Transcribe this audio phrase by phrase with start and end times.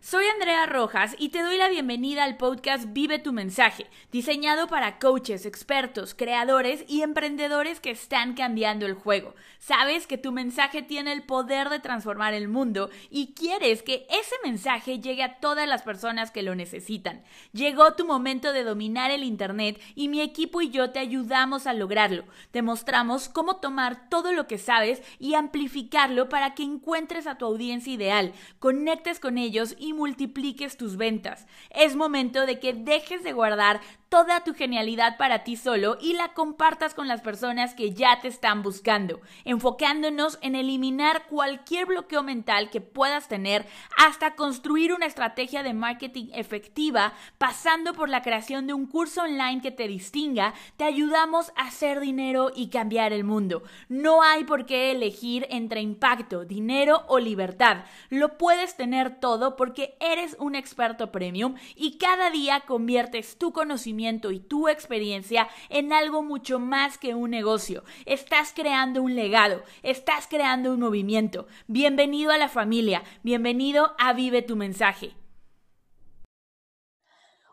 [0.00, 5.00] Soy Andrea Rojas y te doy la bienvenida al podcast Vive tu mensaje, diseñado para
[5.00, 9.34] coaches, expertos, creadores y emprendedores que están cambiando el juego.
[9.58, 14.36] Sabes que tu mensaje tiene el poder de transformar el mundo y quieres que ese
[14.44, 17.24] mensaje llegue a todas las personas que lo necesitan.
[17.52, 21.72] Llegó tu momento de dominar el Internet y mi equipo y yo te ayudamos a
[21.72, 22.24] lograrlo.
[22.52, 27.46] Te mostramos cómo tomar todo lo que sabes y amplificarlo para que encuentres a tu
[27.46, 31.46] audiencia ideal, conectes con ellos y multipliques tus ventas.
[31.70, 36.32] Es momento de que dejes de guardar toda tu genialidad para ti solo y la
[36.32, 42.70] compartas con las personas que ya te están buscando, enfocándonos en eliminar cualquier bloqueo mental
[42.70, 43.66] que puedas tener
[43.96, 49.60] hasta construir una estrategia de marketing efectiva, pasando por la creación de un curso online
[49.60, 53.62] que te distinga, te ayudamos a hacer dinero y cambiar el mundo.
[53.88, 57.84] No hay por qué elegir entre impacto, dinero o libertad.
[58.08, 63.97] Lo puedes tener todo porque eres un experto premium y cada día conviertes tu conocimiento
[63.98, 67.82] y tu experiencia en algo mucho más que un negocio.
[68.06, 71.48] Estás creando un legado, estás creando un movimiento.
[71.66, 75.14] Bienvenido a la familia, bienvenido a Vive tu mensaje.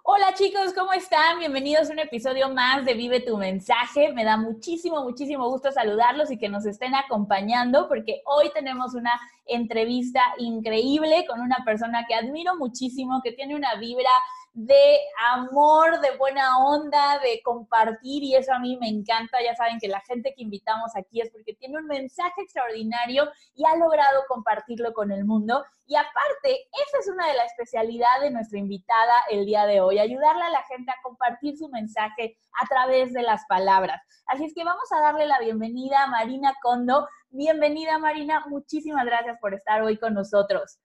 [0.03, 1.39] Hola chicos, ¿cómo están?
[1.39, 4.13] Bienvenidos a un episodio más de Vive tu mensaje.
[4.13, 9.19] Me da muchísimo, muchísimo gusto saludarlos y que nos estén acompañando porque hoy tenemos una
[9.47, 14.11] entrevista increíble con una persona que admiro muchísimo, que tiene una vibra
[14.55, 14.99] de
[15.33, 19.37] amor, de buena onda, de compartir y eso a mí me encanta.
[19.43, 23.65] Ya saben que la gente que invitamos aquí es porque tiene un mensaje extraordinario y
[23.65, 25.65] ha logrado compartirlo con el mundo.
[25.87, 29.99] Y aparte, esa es una de las especialidades de nuestra invitada el día de hoy,
[29.99, 34.01] ayudarle a la gente a compartir su mensaje a través de las palabras.
[34.25, 37.09] Así es que vamos a darle la bienvenida a Marina Condo.
[37.29, 40.79] Bienvenida Marina, muchísimas gracias por estar hoy con nosotros.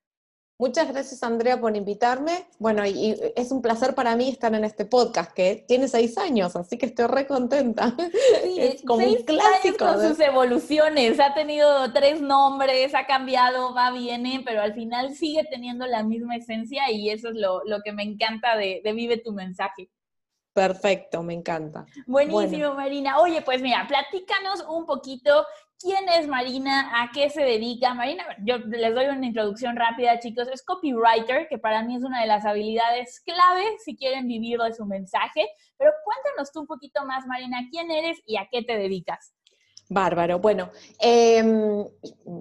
[0.60, 2.44] Muchas gracias, Andrea, por invitarme.
[2.58, 6.54] Bueno, y, es un placer para mí estar en este podcast, que tiene seis años,
[6.54, 7.94] así que estoy re contenta.
[8.42, 9.86] Sí, es como un clásico.
[9.86, 15.44] con sus evoluciones, ha tenido tres nombres, ha cambiado, va, viene, pero al final sigue
[15.50, 19.88] teniendo la misma esencia y eso es lo, que me encanta de, Vive tu mensaje.
[20.52, 21.86] Perfecto, me encanta.
[22.06, 23.18] Buenísimo, Marina.
[23.18, 25.46] Oye, pues mira, platícanos un poquito
[25.80, 26.90] ¿Quién es Marina?
[27.02, 27.94] ¿A qué se dedica?
[27.94, 30.46] Marina, yo les doy una introducción rápida, chicos.
[30.52, 34.74] Es copywriter, que para mí es una de las habilidades clave si quieren vivir de
[34.74, 35.48] su mensaje.
[35.78, 39.32] Pero cuéntanos tú un poquito más, Marina, quién eres y a qué te dedicas.
[39.88, 40.38] Bárbaro.
[40.38, 41.84] Bueno, em,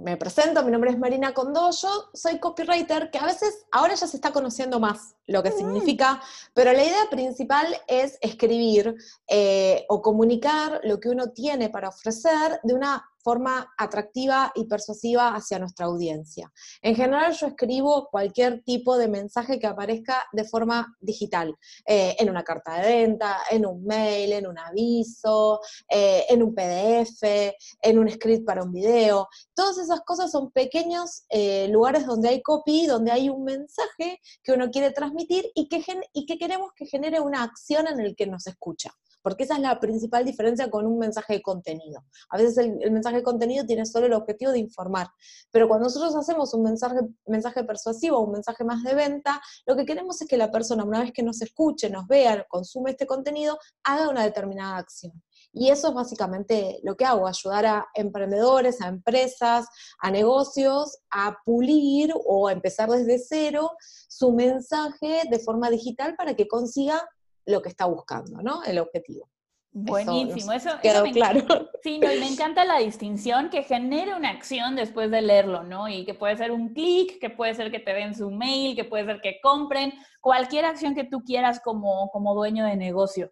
[0.03, 4.17] me presento, mi nombre es Marina Condoyo, soy copywriter, que a veces ahora ya se
[4.17, 6.21] está conociendo más lo que significa,
[6.53, 8.95] pero la idea principal es escribir
[9.27, 15.35] eh, o comunicar lo que uno tiene para ofrecer de una forma atractiva y persuasiva
[15.35, 16.51] hacia nuestra audiencia.
[16.81, 22.29] En general yo escribo cualquier tipo de mensaje que aparezca de forma digital, eh, en
[22.29, 27.99] una carta de venta, en un mail, en un aviso, eh, en un PDF, en
[27.99, 29.27] un script para un video.
[29.53, 34.53] Todas esas cosas son pequeños eh, lugares donde hay copy, donde hay un mensaje que
[34.53, 35.81] uno quiere transmitir y que,
[36.13, 38.91] y que queremos que genere una acción en el que nos escucha
[39.21, 42.03] porque esa es la principal diferencia con un mensaje de contenido.
[42.29, 45.07] A veces el, mensaje de contenido tiene solo el objetivo de informar,
[45.51, 49.85] pero cuando nosotros hacemos un mensaje, mensaje persuasivo, un mensaje más de venta, lo que
[49.85, 53.57] queremos es que la persona, una vez que nos escuche, nos vea, consume este contenido,
[53.83, 55.13] haga una determinada acción.
[55.51, 59.67] Y eso es básicamente lo que hago, ayudar a emprendedores, a empresas,
[59.99, 63.71] a negocios a pulir o a empezar desde cero
[64.07, 67.07] su mensaje de forma digital para que consiga
[67.45, 68.63] lo que está buscando, ¿no?
[68.63, 69.29] El objetivo.
[69.71, 71.41] Buenísimo, eso, quedó claro.
[71.83, 75.87] Sí, no, y me encanta la distinción que genere una acción después de leerlo, ¿no?
[75.87, 78.83] Y que puede ser un clic, que puede ser que te den su mail, que
[78.83, 83.31] puede ser que compren, cualquier acción que tú quieras como, como dueño de negocio.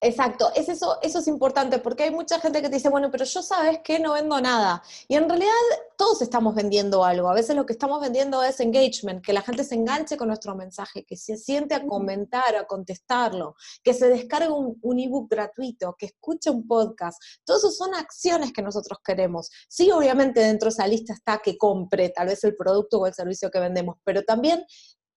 [0.00, 3.24] Exacto, es eso, eso es importante porque hay mucha gente que te dice, bueno, pero
[3.24, 4.82] yo sabes que no vendo nada.
[5.08, 5.50] Y en realidad
[5.96, 7.28] todos estamos vendiendo algo.
[7.28, 10.54] A veces lo que estamos vendiendo es engagement, que la gente se enganche con nuestro
[10.54, 15.96] mensaje, que se siente a comentar, a contestarlo, que se descargue un, un ebook gratuito,
[15.98, 17.20] que escuche un podcast.
[17.44, 19.50] Todas eso son acciones que nosotros queremos.
[19.68, 23.14] Sí, obviamente dentro de esa lista está que compre tal vez el producto o el
[23.14, 24.64] servicio que vendemos, pero también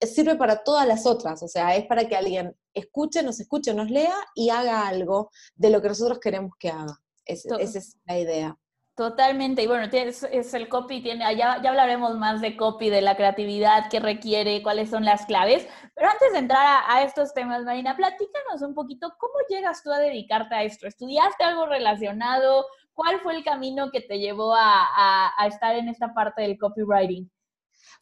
[0.00, 3.90] sirve para todas las otras, o sea, es para que alguien escuche, nos escuche, nos
[3.90, 6.98] lea y haga algo de lo que nosotros queremos que haga.
[7.24, 8.56] esa es la idea.
[9.00, 13.00] Totalmente, y bueno, es, es el copy, tiene, ya, ya, hablaremos más de copy, de
[13.00, 17.64] la creatividad que requiere, cuáles son las claves, pero antes de entrar a, estos temas,
[17.64, 20.86] Marina, platícanos un poquito, ¿cómo llegas tú a dedicarte a esto?
[20.86, 22.66] ¿Estudiaste algo relacionado?
[22.92, 27.30] ¿Cuál fue el camino que te llevó a, a estar en esta parte del copywriting?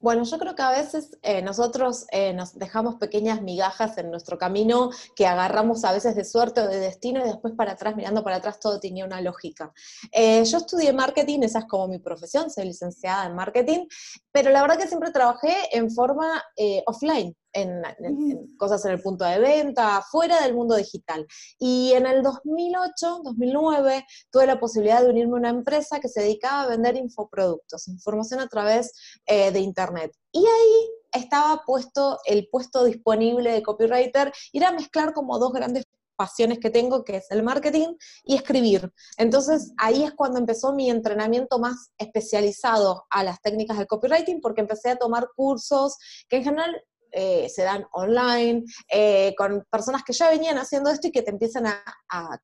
[0.01, 4.39] Bueno, yo creo que a veces eh, nosotros eh, nos dejamos pequeñas migajas en nuestro
[4.39, 8.23] camino que agarramos a veces de suerte o de destino y después para atrás, mirando
[8.23, 9.73] para atrás, todo tenía una lógica.
[10.13, 13.87] Eh, yo estudié marketing, esa es como mi profesión, soy licenciada en marketing,
[14.31, 16.45] pero la verdad que siempre trabajé en forma
[16.87, 21.27] offline en, cosas en el punto de venta, fuera del mundo digital.
[21.59, 26.23] Y en el 2008, 2009, tuve la posibilidad de unirme a una empresa que se
[26.23, 28.93] dedicaba a vender infoproductos, información a través
[29.27, 30.13] eh, de Internet.
[30.33, 35.85] Y ahí estaba puesto el puesto disponible de copywriter y era mezclar como dos grandes
[36.19, 37.95] pasiones que tengo, que es el marketing
[38.25, 38.93] y escribir.
[39.17, 44.63] Entonces ahí es cuando empezó mi entrenamiento más especializado a las técnicas del copywriting, porque
[44.63, 45.97] empecé a tomar cursos
[46.29, 51.09] que en general eh, se dan online, eh, con personas que ya venían haciendo esto
[51.09, 51.83] y que te empiezan a,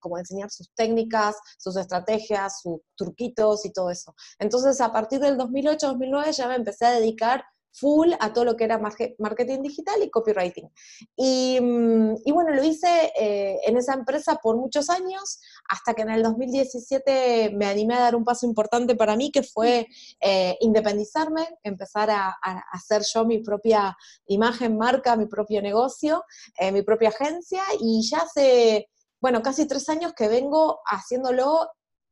[0.00, 4.14] como enseñar sus técnicas, sus estrategias, sus truquitos y todo eso.
[4.38, 8.64] Entonces, a partir del 2008-2009 ya me empecé a dedicar full a todo lo que
[8.64, 10.70] era marketing digital y copywriting.
[11.16, 16.10] Y, mm, bueno, lo hice eh, en esa empresa por muchos años, hasta que en
[16.10, 19.88] el 2017 me animé a dar un paso importante para mí, que fue
[20.20, 22.36] eh, independizarme, empezar a,
[22.72, 26.24] hacer yo mi propia imagen, marca, mi propio negocio,
[26.58, 28.88] eh, mi propia agencia, y ya hace,
[29.20, 31.68] bueno, casi tres años que vengo haciéndolo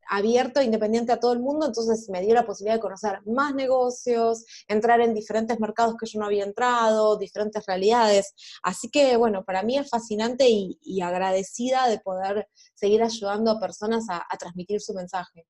[0.09, 4.45] abierto, independiente a todo el mundo, entonces me dio la posibilidad de conocer más negocios,
[4.69, 8.35] entrar en diferentes mercados que yo no había entrado, diferentes realidades.
[8.63, 14.07] Así que, bueno, para mí es fascinante y, agradecida de poder seguir ayudando a personas
[14.09, 15.47] a, transmitir su mensaje.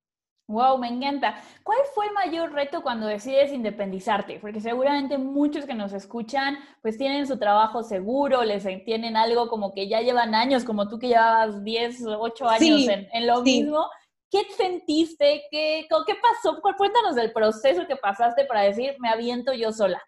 [0.48, 1.36] Wow, me encanta.
[1.62, 4.38] ¿Cuál fue el mayor reto cuando decides independizarte?
[4.40, 9.72] Porque seguramente muchos que nos escuchan pues tienen su trabajo seguro, les tienen algo como
[9.72, 13.86] que ya llevan años, como tú que llevabas 10, 8 años en, lo mismo
[14.32, 15.42] ¿Qué sentiste?
[15.50, 16.58] ¿Qué, ¿Qué pasó?
[16.78, 20.02] Cuéntanos del proceso que pasaste para decir, me aviento yo sola.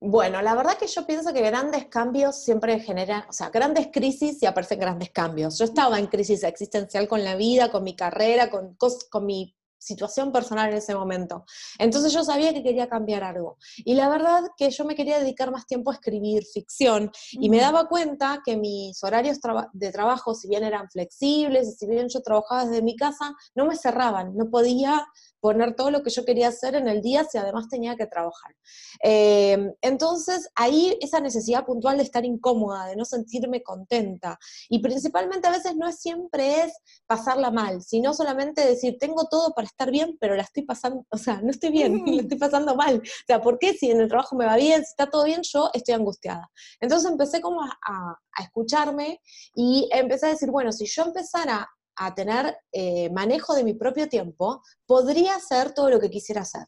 [0.00, 4.40] Bueno, la verdad que yo pienso que grandes cambios siempre generan, o sea, grandes crisis
[4.40, 5.58] y aparecen grandes cambios.
[5.58, 8.76] Yo estaba en crisis existencial con la vida, con mi carrera, con,
[9.10, 11.44] con mi situación personal en ese momento.
[11.78, 13.58] Entonces yo sabía que quería cambiar algo.
[13.84, 17.60] Y la verdad que yo me quería dedicar más tiempo a escribir ficción y me
[17.60, 19.38] daba cuenta que mis horarios
[19.72, 23.66] de trabajo, si bien eran flexibles y si bien yo trabajaba desde mi casa, no
[23.66, 25.06] me cerraban, no podía
[25.44, 28.56] poner todo lo que yo quería hacer en el día si además tenía que trabajar.
[29.02, 34.38] Eh, entonces, ahí esa necesidad puntual de estar incómoda, de no sentirme contenta,
[34.70, 36.72] y principalmente a veces no es siempre es
[37.06, 41.18] pasarla mal, sino solamente decir, tengo todo para estar bien, pero la estoy pasando, o
[41.18, 43.02] sea, no estoy bien, la estoy pasando mal.
[43.04, 45.42] O sea, ¿por qué si en el trabajo me va bien, si está todo bien,
[45.42, 46.50] yo estoy angustiada?
[46.80, 49.20] Entonces empecé como a, a escucharme
[49.54, 54.08] y empecé a decir, bueno, si yo empezara a tener eh, manejo de mi propio
[54.08, 56.66] tiempo, podría hacer todo lo que quisiera hacer.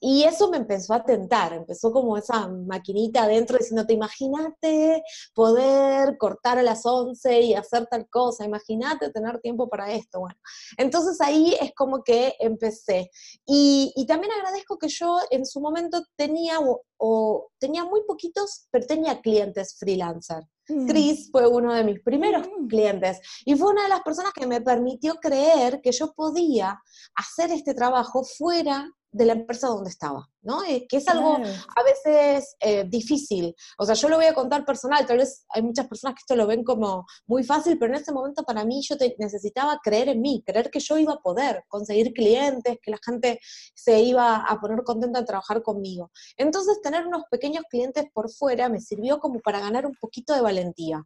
[0.00, 5.02] Y eso me empezó a tentar, empezó como esa maquinita adentro diciéndote, imagínate
[5.34, 10.20] poder cortar a las 11 y hacer tal cosa, imagínate tener tiempo para esto.
[10.20, 10.38] Bueno,
[10.76, 13.10] entonces ahí es como que empecé.
[13.46, 16.58] Y, también agradezco que yo en su momento tenía,
[16.98, 20.44] o, tenía muy poquitos, pero tenía clientes freelancer.
[20.68, 20.86] Mm.
[20.86, 22.66] Chris fue uno de mis primeros mm.
[22.68, 26.80] clientes y fue una de las personas que me permitió creer que yo podía
[27.14, 30.28] hacer este trabajo fuera de la empresa donde estaba.
[30.46, 30.62] ¿no?
[30.64, 33.54] Eh, que es algo a veces eh, difícil.
[33.78, 36.36] O sea, yo lo voy a contar personal, tal vez hay muchas personas que esto
[36.36, 40.20] lo ven como muy fácil, pero en ese momento para mí yo necesitaba creer en
[40.20, 43.40] mí, creer que yo iba a poder conseguir clientes, que la gente
[43.74, 46.12] se iba a poner contenta de trabajar conmigo.
[46.36, 50.40] Entonces, tener unos pequeños clientes por fuera me sirvió como para ganar un poquito de
[50.56, 51.04] valentía.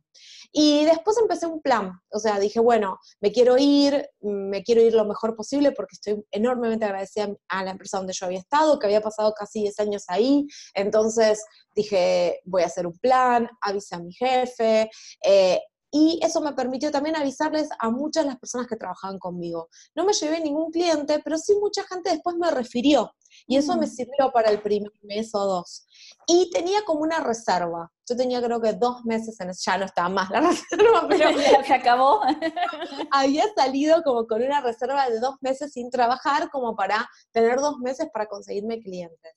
[0.53, 4.95] Y después empecé un plan, o sea, dije, bueno, me quiero ir, me quiero ir
[4.95, 8.87] lo mejor posible porque estoy enormemente agradecida a la empresa donde yo había estado, que
[8.87, 14.01] había pasado casi 10 años ahí, entonces dije, voy a hacer un plan, avisé a
[14.01, 14.91] mi jefe,
[15.25, 15.61] eh,
[15.93, 19.69] y eso me permitió también avisarles a muchas de las personas que trabajaban conmigo.
[19.97, 23.13] No me llevé ningún cliente, pero sí mucha gente después me refirió.
[23.47, 23.91] Y eso me mm.
[23.91, 25.87] sirvió para el primer mes o dos.
[26.27, 27.91] Y tenía como una reserva.
[28.09, 29.63] Yo tenía creo que dos meses en eso.
[29.67, 32.21] Ya no estaba más la reserva, pero ya se acabó.
[33.13, 37.79] había salido como con una reserva de dos meses sin trabajar, como para tener dos
[37.79, 39.33] meses para conseguirme clientes.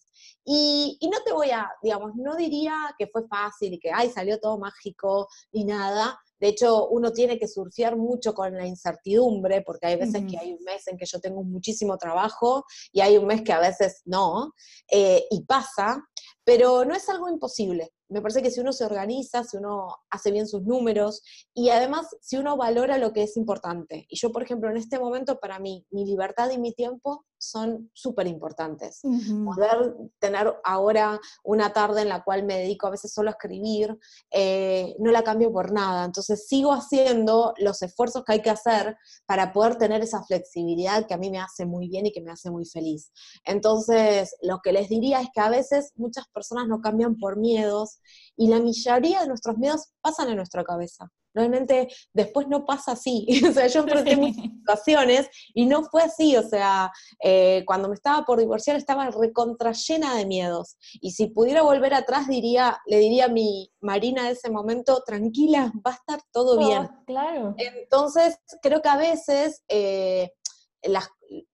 [0.46, 4.10] Y, y no te voy a, digamos, no diría que fue fácil y que, ay,
[4.10, 9.62] salió todo mágico y nada, de hecho, uno tiene que surfear mucho con la incertidumbre,
[9.62, 13.18] porque hay veces que hay un mes en que yo tengo muchísimo trabajo y hay
[13.18, 14.54] un mes que a veces no,
[14.92, 16.04] eh, y pasa,
[16.44, 17.92] pero no es algo imposible.
[18.10, 21.24] Me parece que si uno se organiza, si uno hace bien sus números
[21.54, 24.06] y además si uno valora lo que es importante.
[24.10, 27.90] Y yo, por ejemplo, en este momento, para mí, mi libertad y mi tiempo son
[27.94, 29.02] súper importantes.
[29.46, 33.98] Poder tener ahora una tarde en la cual me dedico a veces solo a escribir,
[34.32, 36.06] eh, no la cambio por nada.
[36.06, 41.14] Entonces sigo haciendo los esfuerzos que hay que hacer para poder tener esa flexibilidad que
[41.14, 43.12] a mí me hace muy bien y que me hace muy feliz.
[43.44, 48.00] Entonces, lo que les diría es que a veces muchas personas no cambian por miedos
[48.36, 51.12] y la mayoría de nuestros miedos pasan en nuestra cabeza.
[51.34, 53.28] Realmente después no pasa así.
[53.50, 56.36] o sea, yo enfrenté muchas situaciones y no fue así.
[56.38, 56.92] O sea,
[57.24, 60.78] eh, cuando me estaba por divorciar estaba recontra llena de miedos.
[61.02, 65.72] Y si pudiera volver atrás, diría, le diría a mi Marina de ese momento, tranquila,
[65.86, 66.90] va a estar todo oh, bien.
[67.06, 67.56] Claro.
[67.58, 70.32] Entonces, creo que a veces eh,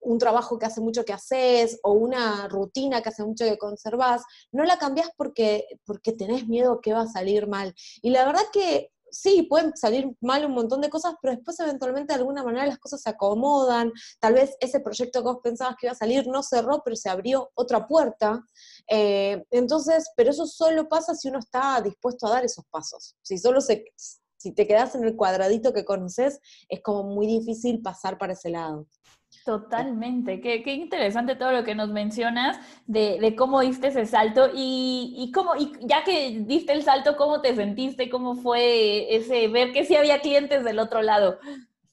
[0.01, 4.23] un trabajo que hace mucho que haces o una rutina que hace mucho que conservas,
[4.51, 7.73] no la cambias porque, porque tenés miedo que va a salir mal.
[8.01, 12.13] Y la verdad que sí, pueden salir mal un montón de cosas, pero después eventualmente
[12.13, 15.87] de alguna manera las cosas se acomodan, tal vez ese proyecto que vos pensabas que
[15.87, 18.43] iba a salir no cerró, pero se abrió otra puerta.
[18.87, 23.15] Eh, entonces, pero eso solo pasa si uno está dispuesto a dar esos pasos.
[23.21, 23.85] Si solo se,
[24.37, 28.49] si te quedas en el cuadradito que conoces, es como muy difícil pasar para ese
[28.49, 28.87] lado.
[29.45, 34.49] Totalmente, qué, qué, interesante todo lo que nos mencionas de, de cómo diste ese salto
[34.53, 38.09] y, y, cómo, y ya que diste el salto, ¿cómo te sentiste?
[38.09, 41.39] ¿Cómo fue ese ver que sí había clientes del otro lado?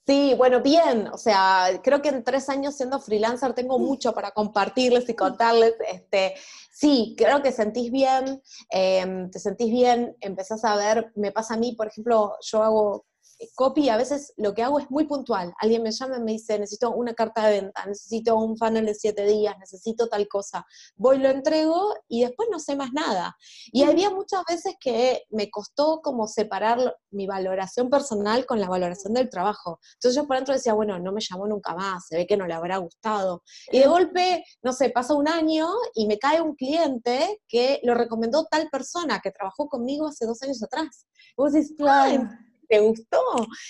[0.06, 4.30] Sí, bueno, bien, o sea, creo que en tres años siendo freelancer tengo mucho para
[4.30, 5.74] compartirles y contarles.
[5.92, 6.34] Este,
[6.70, 8.40] sí, creo que sentís bien,
[8.70, 13.06] em, te sentís bien, empezás a ver, me pasa a mí, por ejemplo, yo hago
[13.54, 15.52] copy, a veces lo que hago es muy puntual.
[15.60, 18.94] Alguien me llama y me dice, necesito una carta de venta, necesito un funnel de
[18.94, 20.66] siete días, necesito tal cosa.
[20.96, 23.36] Voy, lo entrego y después no sé más nada.
[23.72, 29.14] Y había muchas veces que me costó como separar mi valoración personal con la valoración
[29.14, 29.80] del trabajo.
[29.94, 32.46] Entonces yo por dentro decía, bueno, no me llamó nunca más, se ve que no
[32.46, 33.42] le habrá gustado.
[33.70, 37.94] Y de golpe, no sé, pasa un año y me cae un cliente que lo
[37.94, 41.06] recomendó tal persona que trabajó conmigo hace dos años atrás.
[41.30, 42.28] Y vos decís, claro
[42.68, 43.20] te gustó.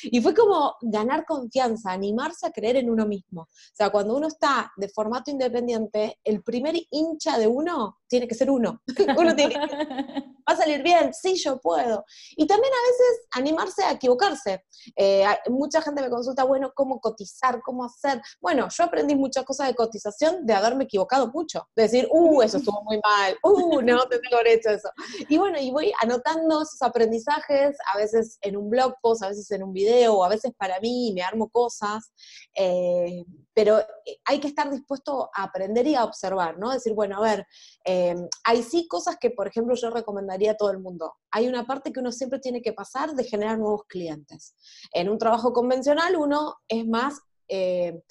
[0.02, 3.42] Y fue como ganar confianza, animarse a creer en uno mismo.
[3.42, 8.34] O sea, cuando uno está de formato independiente, el primer hincha de uno tiene que
[8.34, 8.82] ser uno.
[9.18, 9.60] uno tiene que
[10.48, 12.04] va a salir bien, sí, yo puedo.
[12.36, 14.64] Y también a veces animarse a equivocarse.
[14.94, 17.60] Eh, mucha gente me consulta, bueno, ¿cómo cotizar?
[17.62, 18.20] ¿Cómo hacer?
[18.40, 21.68] Bueno, yo aprendí muchas cosas de cotización de haberme equivocado mucho.
[21.74, 24.88] De decir, uh, eso estuvo muy mal, uh, no, te tengo hecho eso.
[25.28, 29.50] Y bueno, y voy anotando esos aprendizajes, a veces en un blog post, a veces
[29.50, 32.12] en un video, o a veces para mí, me armo cosas.
[32.54, 33.24] Eh,
[33.54, 36.70] pero eh, hay que estar dispuesto a aprender y a observar, ¿no?
[36.70, 37.46] Decir, bueno, a ver,
[37.84, 41.14] em, hay sí cosas que, por ejemplo, yo recomendaría a todo el mundo.
[41.30, 44.54] Hay una parte que uno siempre tiene que pasar de generar nuevos clientes.
[44.92, 48.02] En un trabajo convencional uno es más eh,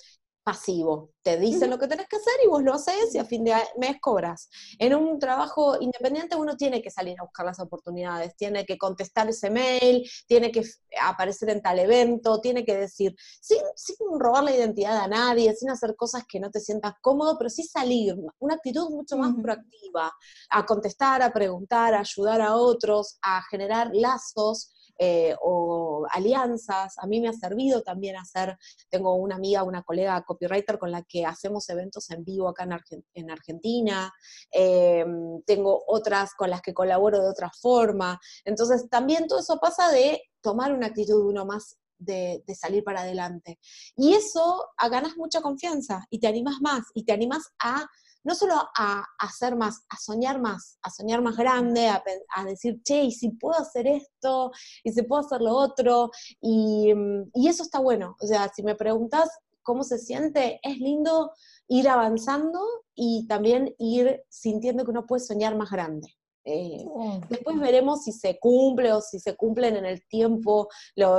[0.46, 1.10] pasivo.
[1.24, 3.56] Te dicen lo que tenés que hacer y vos lo haces y a fin de
[3.78, 4.48] mes cobras.
[4.78, 9.28] En un trabajo independiente uno tiene que salir a buscar las oportunidades, tiene que contestar
[9.28, 10.62] ese mail, tiene que
[11.02, 15.72] aparecer en tal evento, tiene que decir, sin, sin robar la identidad a nadie, sin
[15.72, 20.14] hacer cosas que no te sientas cómodo, pero sí salir, una actitud mucho más proactiva,
[20.52, 26.98] a contestar, a preguntar, a ayudar a otros, a generar lazos eh, o alianzas.
[26.98, 28.58] A mí me ha servido también hacer,
[28.90, 32.68] tengo una amiga, una colega copywriter con la que hacemos eventos en vivo acá
[33.14, 34.14] en, Argentina,
[34.52, 38.20] em, tengo otras con las que colaboro de otra forma.
[38.44, 43.02] Entonces, también todo eso pasa de tomar una actitud uno más de, de, salir para
[43.02, 43.60] adelante.
[43.96, 47.88] Y eso ganas mucha confianza y te animas más y te animas a
[48.26, 53.04] no solo a, hacer más, a soñar más, a soñar más grande, a, decir, che,
[53.04, 54.52] y si puedo hacer esto,
[54.84, 56.92] y si puedo hacer lo otro, y,
[57.34, 58.18] y eso está bueno.
[58.20, 59.30] O sea, si me preguntas
[59.62, 61.32] cómo se siente, es lindo
[61.68, 62.62] ir avanzando
[62.96, 66.08] y también ir sintiendo que uno puede soñar más grande.
[66.48, 66.86] Eh,
[67.28, 70.70] después veremos si se cumple o si se cumplen en el tiempo.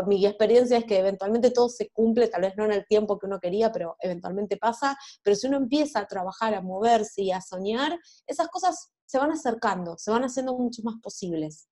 [0.06, 3.26] mi experiencia es que eventualmente todo se cumple, tal vez no en el tiempo que
[3.26, 4.96] uno quería, pero eventualmente pasa.
[5.22, 9.32] Pero si uno empieza a trabajar, a moverse y a soñar, esas cosas se van
[9.32, 11.68] acercando, se van haciendo mucho más posibles.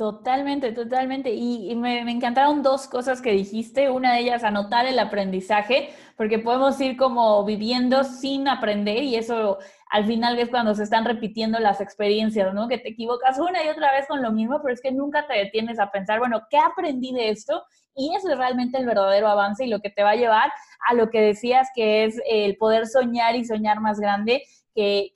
[0.00, 1.34] Totalmente, totalmente.
[1.34, 3.90] Y, me, me, encantaron dos cosas que dijiste.
[3.90, 9.58] Una de ellas, anotar el aprendizaje, porque podemos ir como viviendo sin aprender y eso
[9.90, 12.66] al final es cuando se están repitiendo las experiencias, ¿no?
[12.66, 15.34] Que te equivocas una y otra vez con lo mismo, pero es que nunca te
[15.34, 17.62] detienes a pensar, bueno, ¿qué aprendí de esto?
[17.94, 20.50] Y eso es realmente el verdadero avance y lo que te va a llevar
[20.88, 25.12] a lo que decías que es el poder soñar y soñar más grande, que,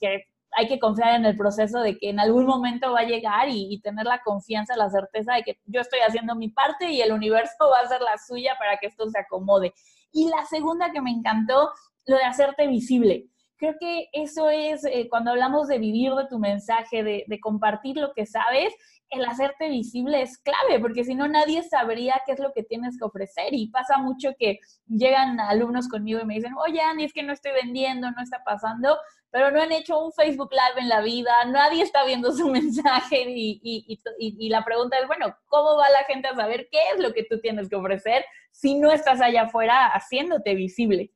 [0.57, 3.73] hay que confiar en el proceso de que en algún momento va a llegar y,
[3.73, 7.13] y, tener la confianza, la certeza de que yo estoy haciendo mi parte y el
[7.13, 9.73] universo va a hacer la suya para que esto se acomode.
[10.13, 11.71] Y la segunda que me encantó,
[12.07, 16.39] lo de hacerte visible creo que eso es eh, cuando hablamos de vivir de tu
[16.39, 18.75] mensaje, de, de compartir lo que sabes,
[19.11, 22.99] el hacerte visible es clave, porque si no nadie sabría qué es lo que tienes
[22.99, 23.53] que ofrecer.
[23.53, 27.33] Y pasa mucho que llegan alumnos conmigo y me dicen, oye, Andy, es que no
[27.33, 28.97] estoy vendiendo, no está pasando,
[29.35, 33.29] pero no han hecho un Facebook Live en la vida, nadie está viendo su mensaje
[33.29, 36.79] y, y, y, y, la pregunta es, bueno, ¿cómo va la gente a saber qué
[36.95, 41.13] es lo que tú tienes que ofrecer si no estás allá afuera haciéndote visible?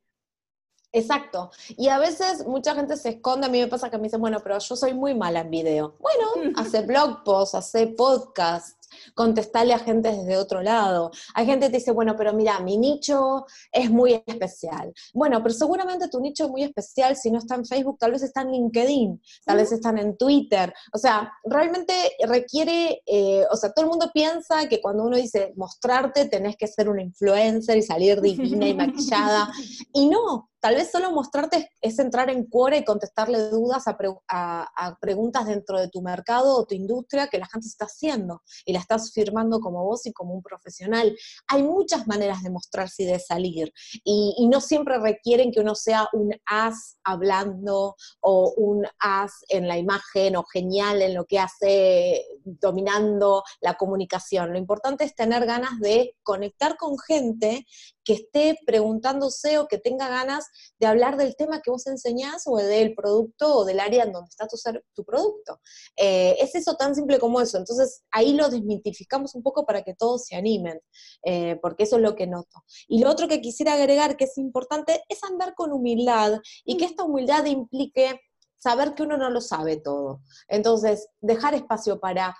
[0.91, 1.49] Exacto.
[1.77, 4.41] Y a veces mucha gente se esconde, a mí me pasa que me dicen, bueno,
[4.43, 5.95] pero yo soy muy mala en video.
[5.99, 8.78] Bueno, hace blog posts, hace podcast,
[9.13, 11.11] contestarle a gente desde otro lado.
[11.33, 14.93] Hay gente que te dice, bueno, pero mira, mi nicho es muy especial.
[15.13, 18.23] Bueno, pero seguramente tu nicho es muy especial si no está en Facebook, tal vez
[18.23, 20.73] está en LinkedIn, tal vez están en Twitter.
[20.93, 21.93] O sea, realmente
[22.27, 26.67] requiere, eh, o sea, todo el mundo piensa que cuando uno dice mostrarte tenés que
[26.67, 29.49] ser un influencer y salir divina y maquillada.
[29.93, 35.45] Y no, tal vez solo mostrarte es entrar en Quora y contestarle dudas a, preguntas
[35.45, 39.11] dentro de tu mercado o tu industria que la gente está haciendo y la estás
[39.13, 41.15] firmando como vos y como un profesional.
[41.47, 43.71] Hay muchas maneras de mostrarse y de salir
[44.03, 49.77] y no siempre requieren que uno sea un as hablando o un as en la
[49.77, 54.51] imagen o genial en lo que hace dominando la comunicación.
[54.51, 57.65] Lo importante es tener ganas de conectar con gente
[58.09, 60.47] que esté preguntándose o que tenga ganas
[60.79, 64.29] de hablar del tema que vos enseñás o del producto o del área en donde
[64.29, 64.57] está tu,
[64.95, 65.59] tu producto.
[65.95, 67.59] Eh, es eso tan simple como eso.
[67.59, 70.81] Entonces ahí lo desmitificamos un poco para que todos se animen,
[71.21, 72.63] eh, porque eso es lo que noto.
[72.87, 76.85] Y lo otro que quisiera agregar que es importante es andar con humildad y que
[76.85, 78.19] esta humildad implique
[78.57, 80.21] saber que uno no lo sabe todo.
[80.47, 82.35] Entonces, dejar espacio para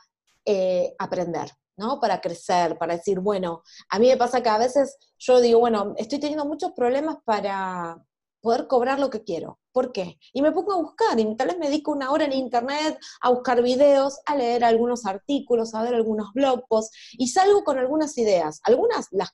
[0.46, 1.52] eh, aprender.
[1.80, 2.00] ¿No?
[2.00, 5.94] Para crecer, para decir, bueno, a mí me pasa que a veces yo digo, bueno,
[5.98, 7.98] estoy teniendo muchos problemas para
[8.42, 9.60] poder cobrar lo que quiero.
[9.72, 10.20] ¿Por qué?
[10.34, 13.30] Y me pongo a buscar, y tal vez me dedico una hora en internet a
[13.32, 18.18] buscar videos, a leer algunos artículos, a ver algunos blog posts, y salgo con algunas
[18.18, 18.60] ideas.
[18.64, 19.30] Algunas las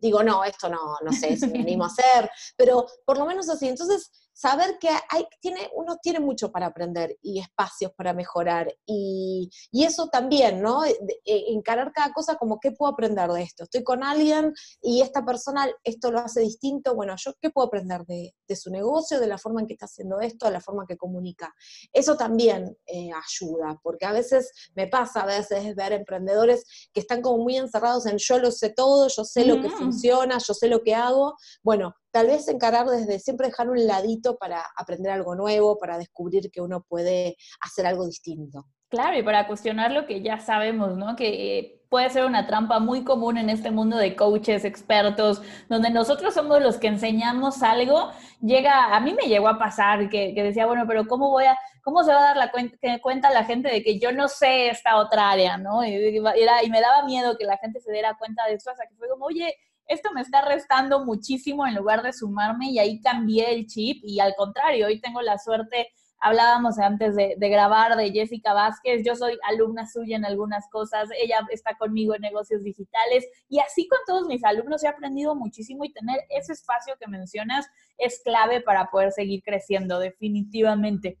[0.00, 3.48] digo, no, esto no, no sé si me animo a hacer, pero por lo menos
[3.48, 3.68] así.
[3.68, 8.72] Entonces, saber que hay, tiene, uno tiene mucho para aprender y espacios para mejorar.
[8.86, 10.84] Y, y eso también, ¿no?
[10.84, 13.64] E, encarar cada cosa como, ¿qué puedo aprender de esto?
[13.64, 16.94] Estoy con alguien y esta persona esto lo hace distinto.
[16.94, 19.86] Bueno, ¿yo qué puedo aprender de, de su negocio, de la forma en que está
[19.86, 21.54] haciendo esto, de la forma en que comunica?
[21.92, 27.22] Eso también eh, ayuda, porque a veces me pasa, a veces ver emprendedores que están
[27.22, 29.72] como muy encerrados en yo lo sé todo, yo sé lo que mm.
[29.72, 31.36] funciona, yo sé lo que hago.
[31.62, 36.50] Bueno, tal vez encarar desde siempre dejar un ladito para aprender algo nuevo, para descubrir
[36.50, 38.66] que uno puede hacer algo distinto.
[38.88, 41.16] Claro, y para cuestionar lo que ya sabemos, ¿no?
[41.16, 45.88] Que eh, puede ser una trampa muy común en este mundo de coaches, expertos, donde
[45.88, 50.66] nosotros somos los que enseñamos algo, llega, a mí me llegó a pasar que, decía,
[50.66, 53.70] bueno, pero ¿cómo voy a, cómo se va a dar la cuenta, cuenta la gente
[53.70, 55.82] de que yo no sé esta otra área, ¿no?
[55.82, 58.94] Y, y me daba miedo que la gente se diera cuenta de esto, hasta que
[58.96, 59.54] fue como, oye,
[59.86, 64.20] esto me está restando muchísimo en lugar de sumarme y ahí cambié el chip y
[64.20, 69.38] al contrario, hoy tengo la suerte, hablábamos antes de, grabar de Jessica Vázquez, yo soy
[69.48, 74.26] alumna suya en algunas cosas, ella está conmigo en negocios digitales y así con todos
[74.28, 77.66] mis alumnos he aprendido muchísimo y tener ese espacio que mencionas
[77.98, 81.18] es clave para poder seguir creciendo definitivamente.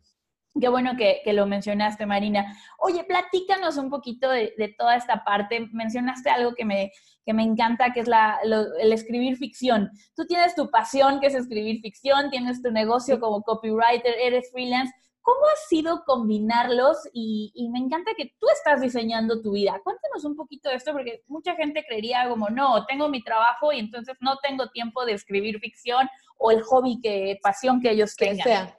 [0.60, 2.56] Qué bueno que, lo mencionaste, Marina.
[2.78, 5.68] Oye, platícanos un poquito de, toda esta parte.
[5.72, 6.92] Mencionaste algo que me,
[7.24, 9.90] que me encanta, que es la, el escribir ficción.
[10.14, 14.92] Tú tienes tu pasión, que es escribir ficción, tienes tu negocio como copywriter, eres freelance.
[15.22, 16.98] ¿Cómo ha sido combinarlos?
[17.14, 19.80] Y, y, me encanta que tú estás diseñando tu vida.
[19.84, 23.78] Cuéntanos un poquito de esto, porque mucha gente creería como, no, tengo mi trabajo y
[23.78, 28.74] entonces no tengo tiempo de escribir ficción o el hobby, que pasión que ellos tengan.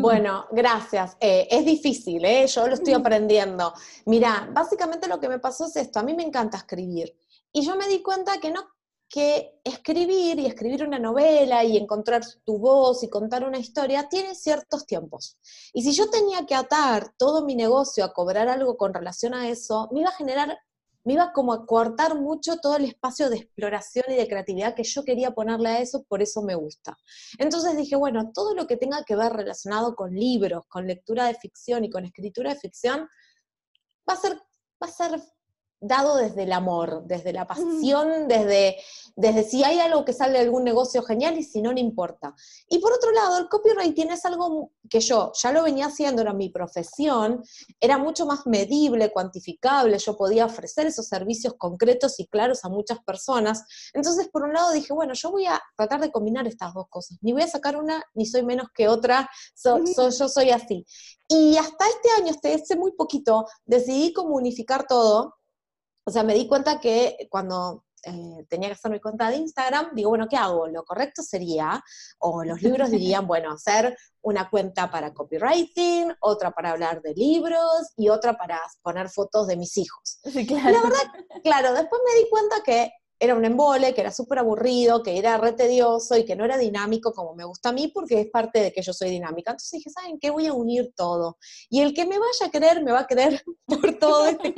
[0.00, 1.16] Bueno, gracias.
[1.18, 2.46] Eh, es difícil, ¿eh?
[2.46, 3.72] yo lo estoy aprendiendo.
[4.04, 7.16] Mira, básicamente lo que me pasó es esto, a mí me encanta escribir.
[7.52, 8.64] Y yo me di cuenta que no
[9.08, 14.34] que escribir y escribir una novela y encontrar tu voz y contar una historia tiene
[14.34, 15.38] ciertos tiempos.
[15.72, 19.48] Y si yo tenía que atar todo mi negocio a cobrar algo con relación a
[19.48, 20.58] eso, me iba a generar
[21.06, 24.82] me iba como a cortar mucho todo el espacio de exploración y de creatividad que
[24.82, 26.96] yo quería ponerle a eso, por eso me gusta.
[27.38, 31.36] Entonces dije, bueno, todo lo que tenga que ver relacionado con libros, con lectura de
[31.36, 33.08] ficción y con escritura de ficción,
[34.08, 35.22] va a ser, va a ser
[35.80, 38.76] dado desde el amor, desde la pasión, desde,
[39.14, 42.34] desde si hay algo que sale de algún negocio genial y si no, no importa.
[42.68, 46.32] Y por otro lado, el copywriting es algo que yo ya lo venía haciendo, era
[46.32, 47.42] mi profesión,
[47.80, 52.98] era mucho más medible, cuantificable, yo podía ofrecer esos servicios concretos y claros a muchas
[53.04, 53.64] personas.
[53.92, 57.18] Entonces, por un lado dije, bueno, yo voy a tratar de combinar estas dos cosas.
[57.20, 59.28] Ni voy a sacar una, ni soy menos que otra,
[59.62, 60.86] yo soy así.
[61.28, 65.34] Y hasta este año, hasta hace muy poquito, decidí como unificar todo
[66.06, 69.90] o sea, me di cuenta que cuando eh, tenía que hacer mi cuenta de Instagram,
[69.92, 70.68] digo, bueno, ¿qué hago?
[70.68, 71.82] Lo correcto sería,
[72.18, 77.92] o los libros dirían, bueno, hacer una cuenta para copywriting, otra para hablar de libros
[77.96, 80.20] y otra para poner fotos de mis hijos.
[80.22, 80.70] Sí, claro.
[80.70, 85.02] La verdad, claro, después me di cuenta que era un embole, que era súper aburrido,
[85.02, 88.20] que era re tedioso y que no era dinámico como me gusta a mí porque
[88.20, 89.52] es parte de que yo soy dinámica.
[89.52, 90.30] Entonces dije, ¿saben qué?
[90.30, 91.38] Voy a unir todo.
[91.70, 94.54] Y el que me vaya a querer, me va a querer por todo este,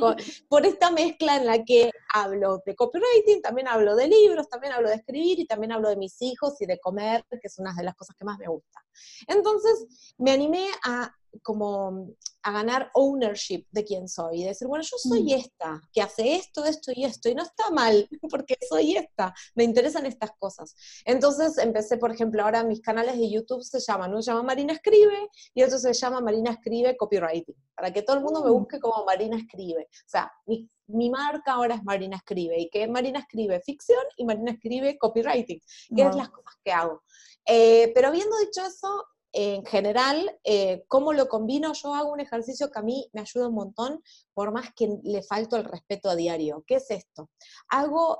[0.47, 4.89] por esta mezcla en la que hablo de copywriting, también hablo de libros, también hablo
[4.89, 7.83] de escribir y también hablo de mis hijos y de comer, que es una de
[7.83, 8.83] las cosas que más me gusta.
[9.27, 12.09] Entonces me animé a como
[12.43, 15.39] a ganar ownership de quién soy y decir, bueno, yo soy mm.
[15.39, 19.63] esta, que hace esto, esto y esto, y no está mal, porque soy esta, me
[19.63, 20.75] interesan estas cosas.
[21.05, 24.73] Entonces empecé, por ejemplo, ahora mis canales de YouTube se llaman, uno se llama Marina
[24.73, 28.53] Escribe y otro se llama Marina Escribe Copywriting, para que todo el mundo me mm.
[28.53, 29.83] busque como Marina Escribe.
[29.83, 34.51] O sea, mi, marca ahora es Marina Escribe, y que Marina Escribe ficción y Marina
[34.51, 35.59] Escribe Copywriting,
[35.95, 37.03] que es las cosas que hago.
[37.45, 41.73] Eh, pero habiendo dicho eso, en general, eh, ¿cómo lo combino?
[41.73, 44.01] Yo hago un ejercicio que a mí me ayuda un montón,
[44.33, 46.63] por más que le falto el respeto a diario.
[46.65, 47.29] ¿Qué es esto?
[47.69, 48.19] Hago,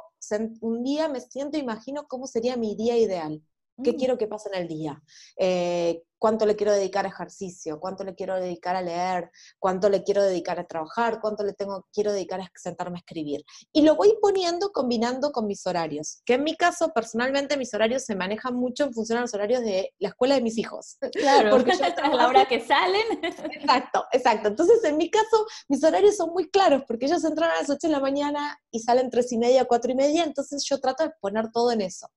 [0.62, 3.42] un día me siento, imagino cómo sería mi día ideal.
[3.84, 3.96] ¿Qué mm.
[3.96, 5.02] quiero que pase en el día?
[5.38, 10.04] Eh, cuánto le quiero dedicar a ejercicio, cuánto le quiero dedicar a leer, cuánto le
[10.04, 13.44] quiero dedicar a trabajar, cuánto le tengo, quiero dedicar a sentarme a escribir.
[13.72, 18.04] Y lo voy poniendo combinando con mis horarios, que en mi caso personalmente mis horarios
[18.04, 20.98] se manejan mucho en función a los horarios de la escuela de mis hijos.
[21.14, 23.24] Claro, porque yo a la hora que salen.
[23.24, 24.50] Exacto, exacto.
[24.50, 27.88] Entonces en mi caso mis horarios son muy claros porque ellos entran a las 8
[27.88, 31.12] de la mañana y salen 3 y media, 4 y media, entonces yo trato de
[31.22, 32.08] poner todo en eso.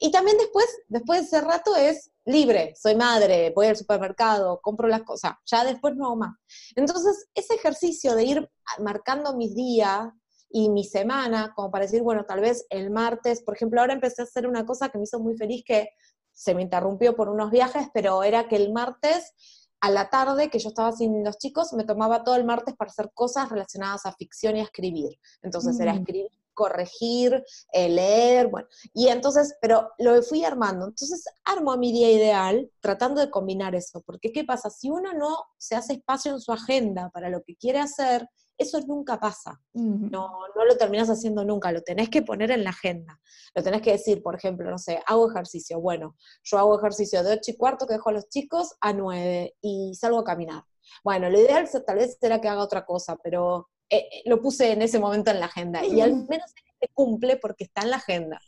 [0.00, 4.88] Y también después, después de ese rato es libre, soy madre, voy al supermercado, compro
[4.88, 6.36] las cosas, ya después no hago más.
[6.76, 10.08] Entonces, ese ejercicio de ir marcando mis días
[10.48, 14.22] y mi semana, como para decir, bueno, tal vez el martes, por ejemplo, ahora empecé
[14.22, 15.90] a hacer una cosa que me hizo muy feliz, que
[16.30, 19.32] se me interrumpió por unos viajes, pero era que el martes
[19.80, 22.90] a la tarde, que yo estaba sin los chicos, me tomaba todo el martes para
[22.90, 25.18] hacer cosas relacionadas a ficción y a escribir.
[25.42, 25.98] Entonces era mm.
[25.98, 26.30] escribir
[26.62, 30.86] corregir, eh, leer, bueno, y entonces, pero lo fui armando.
[30.86, 34.70] Entonces armo mi día ideal tratando de combinar eso, porque ¿qué pasa?
[34.70, 38.78] Si uno no se hace espacio en su agenda para lo que quiere hacer, eso
[38.86, 39.60] nunca pasa.
[39.72, 43.18] no, no lo terminas haciendo nunca, lo tenés que poner en la agenda.
[43.56, 45.80] Lo tenés que decir, por ejemplo, no sé, hago ejercicio.
[45.80, 49.56] Bueno, yo hago ejercicio de 8 y cuarto que dejo a los chicos a 9
[49.60, 50.62] y salgo a caminar.
[51.02, 54.72] Bueno, lo ideal tal vez será que haga otra cosa, pero eh, eh, lo puse
[54.72, 57.96] en ese momento en la agenda y al menos se cumple porque está en la
[57.96, 58.40] agenda.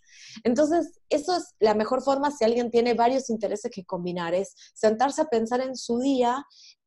[0.42, 5.22] Entonces, eso es la mejor forma si alguien tiene varios intereses que combinar, es sentarse
[5.22, 6.44] a pensar en su día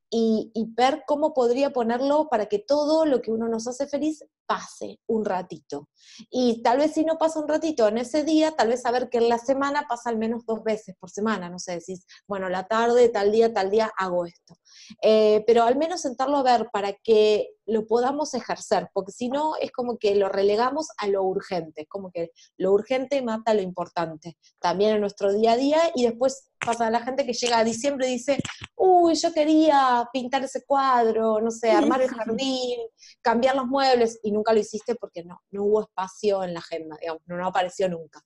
[0.09, 4.99] y, ver cómo podría ponerlo para que todo lo que uno nos hace feliz pase
[5.07, 5.89] un ratito.
[6.31, 9.19] Y tal vez si no pasa un ratito en ese día, tal vez saber que
[9.19, 12.67] en la semana pasa al menos dos veces por semana, no sé, decís, bueno, la
[12.67, 14.57] tarde, tal día, tal día hago esto.
[15.01, 19.55] Eh, pero al menos sentarlo a ver para que lo podamos ejercer, porque si no
[19.57, 24.37] es como que lo relegamos a lo urgente, como que lo urgente mata lo importante,
[24.59, 27.63] también en nuestro día a día, y después pasa a la gente que llega a
[27.63, 28.37] diciembre y dice,
[28.75, 32.79] uy, yo quería pintar ese cuadro, no sé, armar el jardín,
[33.21, 36.97] cambiar los muebles, y nunca lo hiciste porque no, no hubo espacio en la agenda,
[36.99, 38.21] digamos, no, no apareció nunca.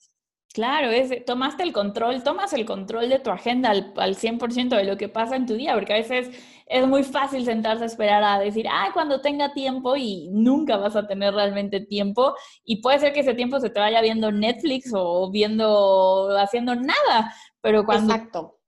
[0.53, 4.83] Claro, es, tomaste el control, tomas el control de tu agenda al, al 100% de
[4.83, 6.29] lo que pasa en tu día, porque a veces
[6.65, 10.97] es muy fácil sentarse a esperar a decir, ah, cuando tenga tiempo y nunca vas
[10.97, 14.91] a tener realmente tiempo y puede ser que ese tiempo se te vaya viendo Netflix
[14.93, 18.13] o viendo, haciendo nada, pero cuando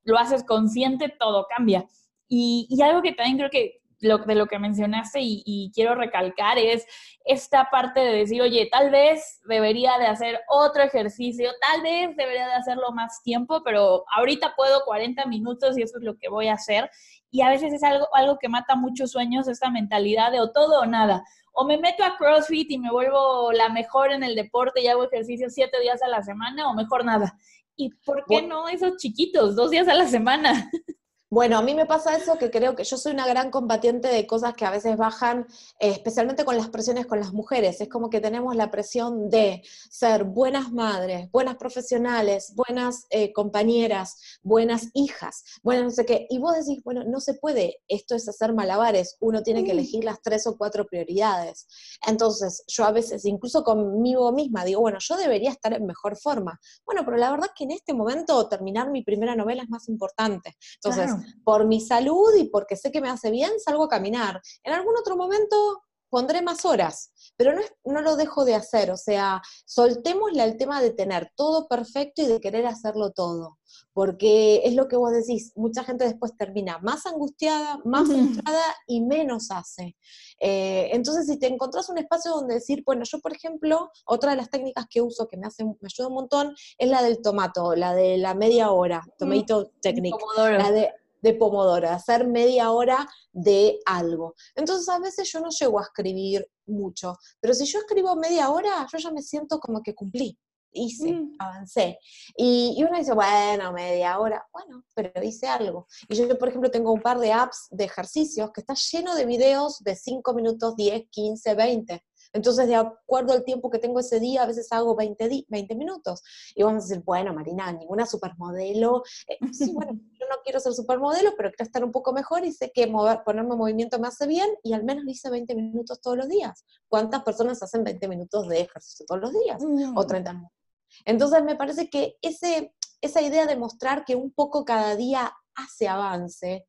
[0.03, 1.85] lo haces consciente todo cambia.
[2.29, 6.85] Y, y algo que también creo que de lo que mencionaste y, quiero recalcar es
[7.25, 12.47] esta parte de decir, oye, tal vez debería de hacer otro ejercicio, tal vez debería
[12.47, 16.47] de hacerlo más tiempo, pero ahorita puedo 40 minutos y eso es lo que voy
[16.47, 16.89] a hacer.
[17.31, 20.81] Y a veces es algo, algo que mata muchos sueños, esta mentalidad de o todo
[20.81, 21.23] o nada.
[21.53, 25.05] O me meto a CrossFit y me vuelvo la mejor en el deporte y hago
[25.05, 27.37] ejercicio siete días a la semana, o mejor nada.
[27.75, 30.69] ¿Y por qué no esos chiquitos, dos días a la semana?
[31.33, 34.27] Bueno, a mí me pasa eso que creo que yo soy una gran combatiente de
[34.27, 35.47] cosas que a veces bajan,
[35.79, 37.81] eh, especialmente con las presiones con las mujeres.
[37.81, 44.39] Es como que tenemos la presión de ser buenas madres, buenas profesionales, buenas eh, compañeras,
[44.43, 46.27] buenas hijas, bueno, no sé qué.
[46.29, 50.03] Y vos decís, bueno, no se puede, esto es hacer malabares, uno tiene que elegir
[50.03, 51.65] las tres o cuatro prioridades.
[52.05, 56.59] Entonces, yo a veces, incluso conmigo misma, digo, bueno, yo debería estar en mejor forma.
[56.85, 60.55] Bueno, pero la verdad que en este momento terminar mi primera novela es más importante.
[60.75, 64.41] Entonces, por mi salud y porque sé que me hace bien, salgo a caminar.
[64.63, 65.83] En algún otro momento
[66.13, 70.79] pondré más horas, pero no, no lo dejo de hacer, o sea, soltémosle el tema
[70.79, 73.57] de tener todo perfecto y de querer hacerlo todo,
[73.93, 79.01] porque es lo que vos decís, mucha gente después termina más angustiada, más frustrada y
[79.01, 79.97] menos hace.
[80.39, 84.37] Eh, entonces, si te encontrás un espacio donde decir, bueno, yo por ejemplo, otra de
[84.37, 87.75] las técnicas que uso que me, hace, me ayuda un montón es la del tomato,
[87.75, 90.91] la de la media hora, tomato technique, la de
[91.23, 94.35] de Pomodoro, hacer media hora de algo.
[94.55, 98.85] Entonces a veces yo no llego a escribir mucho, pero si yo escribo media hora,
[98.91, 100.37] yo ya me siento como que cumplí,
[100.73, 101.35] hice, mm.
[101.39, 101.97] avancé.
[102.35, 105.87] Y, y, uno dice, bueno, media hora, bueno, pero hice algo.
[106.09, 109.25] Y yo, por ejemplo, tengo un par de apps de ejercicios que está lleno de
[109.25, 112.03] videos de 5 minutos, 10, 15, 20.
[112.33, 116.23] Entonces, de acuerdo al tiempo que tengo ese día, a veces hago 20, 20 minutos.
[116.55, 119.03] Y vamos a decir, bueno, Marina, ninguna supermodelo.
[119.27, 122.51] Eh, sí, bueno, yo no quiero ser supermodelo, pero quiero estar un poco mejor y
[122.51, 126.01] sé que mover, ponerme en movimiento me hace bien y al menos hice 20 minutos
[126.01, 126.65] todos los días.
[126.87, 129.61] ¿Cuántas personas hacen 20 minutos de ejercicio todos los días?
[129.95, 130.57] O 30 minutos.
[131.05, 135.87] Entonces, me parece que ese, esa idea de mostrar que un poco cada día hace
[135.87, 136.65] avance,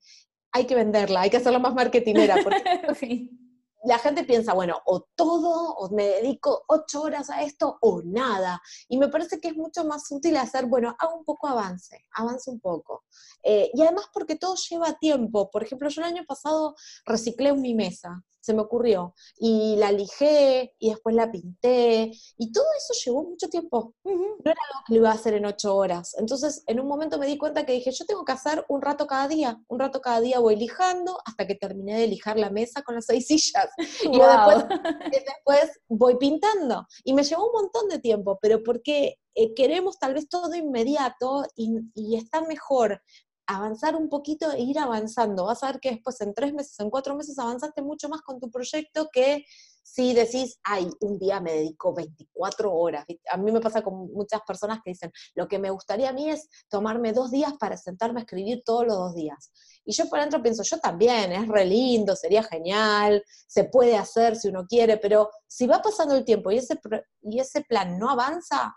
[0.53, 2.63] hay que venderla, hay que hacerla más marketingera, porque
[3.01, 3.44] sí
[3.85, 8.61] la gente piensa, bueno, o todo, o me dedico ocho horas a esto, o nada.
[8.89, 12.51] Y me parece que es mucho más útil hacer, bueno, hago un poco avance, avance
[12.51, 13.05] un poco.
[13.43, 15.51] Eh, y además porque todo lleva tiempo.
[15.51, 19.15] Por ejemplo, yo el año pasado reciclé mi mesa se me ocurrió.
[19.39, 23.95] Y la lijé y después la pinté y todo eso llevó mucho tiempo.
[24.05, 26.15] No era algo que lo iba a hacer en ocho horas.
[26.19, 29.07] Entonces, en un momento me di cuenta que dije, yo tengo que hacer un rato
[29.07, 29.59] cada día.
[29.69, 33.07] Un rato cada día voy lijando hasta que terminé de lijar la mesa con las
[33.07, 33.69] seis sillas.
[34.03, 34.81] Y después,
[35.11, 36.87] después voy pintando.
[37.03, 41.47] Y me llevó un montón de tiempo, pero porque eh, queremos tal vez todo inmediato
[41.57, 43.01] y, y está mejor
[43.47, 45.45] avanzar un poquito e ir avanzando.
[45.45, 48.41] Vas a ver que después en tres meses, en cuatro meses avanzaste mucho más con
[48.41, 49.45] tu proyecto que
[49.87, 53.05] si decís, ay, un día me dedico 24 horas.
[53.31, 56.31] A mí me pasa con muchas personas que dicen, lo que me gustaría a mí
[56.31, 59.53] es tomarme dos días para sentarme a escribir todos los dos días.
[59.85, 64.37] Y yo por dentro pienso, yo también, es re lindo, sería genial, se puede hacer
[64.37, 66.81] si uno quiere, pero si va pasando el tiempo y ese,
[67.23, 68.75] y ese plan no avanza,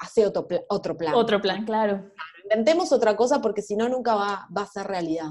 [0.00, 1.14] hace otro, otro plan.
[1.14, 2.10] Otro plan, claro
[2.50, 5.30] inventemos otra cosa porque si no nunca va, a ser realidad.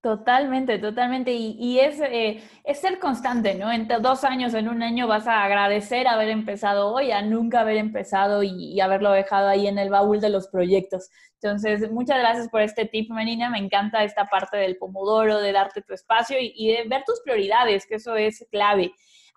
[0.00, 1.32] Totalmente, totalmente.
[1.32, 3.72] Y, es, eh, es, ser constante, ¿no?
[3.72, 7.76] En dos años, en un año vas a agradecer haber empezado hoy, a nunca haber
[7.76, 11.08] empezado y, haberlo dejado ahí en el baúl de los proyectos.
[11.40, 13.48] Entonces, muchas gracias por este tip, Menina.
[13.48, 17.20] Me encanta esta parte del pomodoro, de darte tu espacio y, y de ver tus
[17.22, 18.92] prioridades, que eso es clave.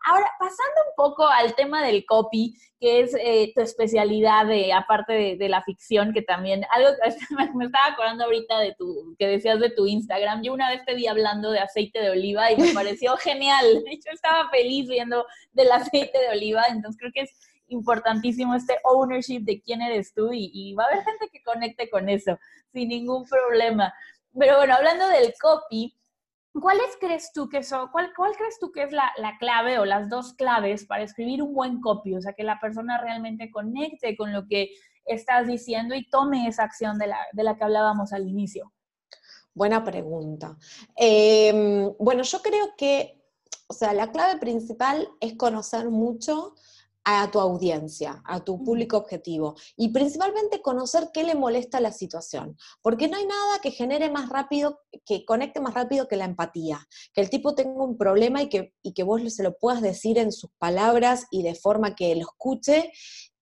[0.05, 5.37] Ahora, pasando un poco al tema del copy, que es eh, tu especialidad de, aparte
[5.37, 6.89] de, la ficción, que también, algo
[7.55, 10.43] me, estaba acordando ahorita de tu, que decías de tu Instagram.
[10.43, 13.65] Yo una vez te vi hablando de aceite de oliva y me pareció genial.
[13.85, 17.31] Yo estaba feliz viendo del aceite de oliva, entonces creo que es
[17.69, 21.89] importantísimo este ownership de quién eres tú y, y va a haber gente que conecte
[21.89, 22.39] con eso
[22.71, 23.93] sin ningún problema.
[24.37, 25.97] Pero bueno, hablando del copy,
[26.61, 29.85] ¿Cuáles crees tú que son, cuál, cuál crees tú que es la, la, clave o
[29.85, 32.15] las dos claves para escribir un buen copy?
[32.15, 34.71] O sea, que la persona realmente conecte con lo que
[35.05, 38.73] estás diciendo y tome esa acción de la, de la que hablábamos al inicio.
[39.53, 40.55] Buena pregunta.
[40.95, 43.23] Em, bueno, yo creo que,
[43.67, 46.53] o sea, la clave principal es conocer mucho
[47.09, 52.57] a tu audiencia, a tu público objetivo y principalmente conocer qué le molesta la situación,
[52.81, 56.85] porque no hay nada que genere más rápido, que conecte más rápido que la empatía,
[57.13, 60.17] que el tipo tenga un problema y que, y que vos se lo puedas decir
[60.17, 62.91] en sus palabras y de forma que lo escuche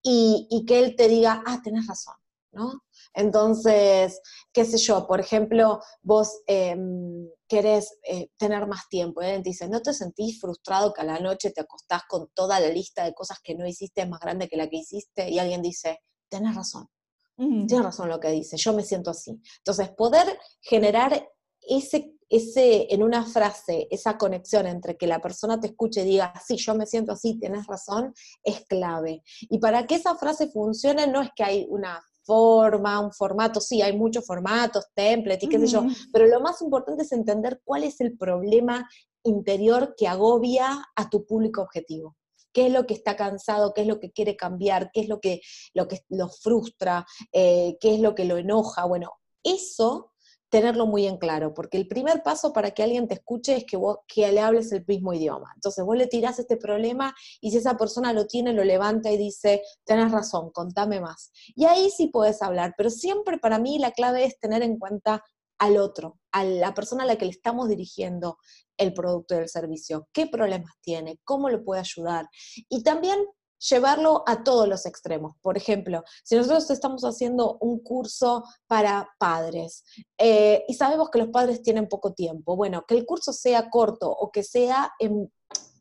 [0.00, 2.14] y, y que él te diga, ah, tenés razón,
[2.52, 2.82] ¿no?
[3.14, 4.20] Entonces,
[4.52, 9.40] qué sé yo, por ejemplo, vos em, querés eh, tener más tiempo, ¿eh?
[9.42, 13.04] dice, ¿no te sentís frustrado que a la noche te acostás con toda la lista
[13.04, 15.30] de cosas que no hiciste más grande que la que hiciste?
[15.30, 16.88] Y alguien dice, tenés razón,
[17.36, 19.40] tienes razón lo que dice, yo me siento así.
[19.58, 21.28] Entonces, poder generar
[21.60, 26.32] ese ese, en una frase, esa conexión entre que la persona te escuche y diga,
[26.44, 29.22] sí, yo me siento así, tienes razón, es clave.
[29.42, 33.80] Y para que esa frase funcione no es que hay una forma, un formato, sí,
[33.80, 37.84] hay muchos formatos, templates y qué sé yo, pero lo más importante es entender cuál
[37.84, 38.88] es el problema
[39.22, 42.16] interior que agobia a tu público objetivo.
[42.52, 45.20] Qué es lo que está cansado, qué es lo que quiere cambiar, qué es lo
[45.20, 45.40] que
[45.74, 48.84] lo, que lo frustra, eh, qué es lo que lo enoja.
[48.86, 49.10] Bueno,
[49.42, 50.12] eso
[50.48, 53.76] tenerlo muy en claro, porque el primer paso para que alguien te escuche es que
[53.76, 55.52] vos que le hables el mismo idioma.
[55.54, 59.16] Entonces vos le tirás este problema y si esa persona lo tiene, lo levanta y
[59.16, 61.32] dice, tenés razón, contame más.
[61.54, 65.22] Y ahí sí puedes hablar, pero siempre para mí la clave es tener en cuenta
[65.58, 68.38] al otro, a la persona a la que le estamos dirigiendo
[68.76, 72.28] el producto y el servicio, qué problemas tiene, cómo lo puede ayudar.
[72.68, 73.18] Y también
[73.58, 75.36] llevarlo a todos los extremos.
[75.40, 79.84] Por ejemplo, si nosotros estamos haciendo un curso para padres
[80.18, 84.10] eh, y sabemos que los padres tienen poco tiempo, bueno, que el curso sea corto
[84.10, 85.30] o que sea en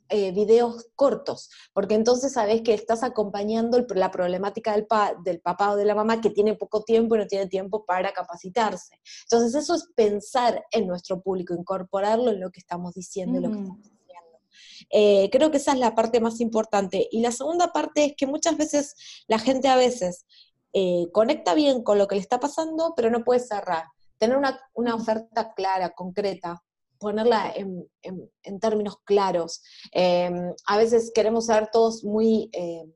[0.10, 4.86] eh, videos cortos, porque entonces sabes que estás acompañando la problemática del,
[5.24, 8.14] del papá o de la mamá que tiene poco tiempo y no tiene tiempo para
[8.14, 9.00] capacitarse.
[9.24, 13.58] Entonces eso es pensar en nuestro público, incorporarlo en lo que estamos diciendo, lo que
[13.58, 13.95] estamos diciendo.
[14.90, 17.08] Eh, creo que esa es la parte más importante.
[17.12, 18.96] Y la segunda parte es que muchas veces
[19.28, 20.26] la gente a veces
[20.74, 23.86] eh, conecta bien con lo que le está pasando, pero no puede cerrar.
[24.18, 26.64] Tener una, una oferta clara, concreta,
[27.00, 29.62] ponerla en, términos claros.
[29.92, 32.92] Em, a veces queremos ser todos muy em,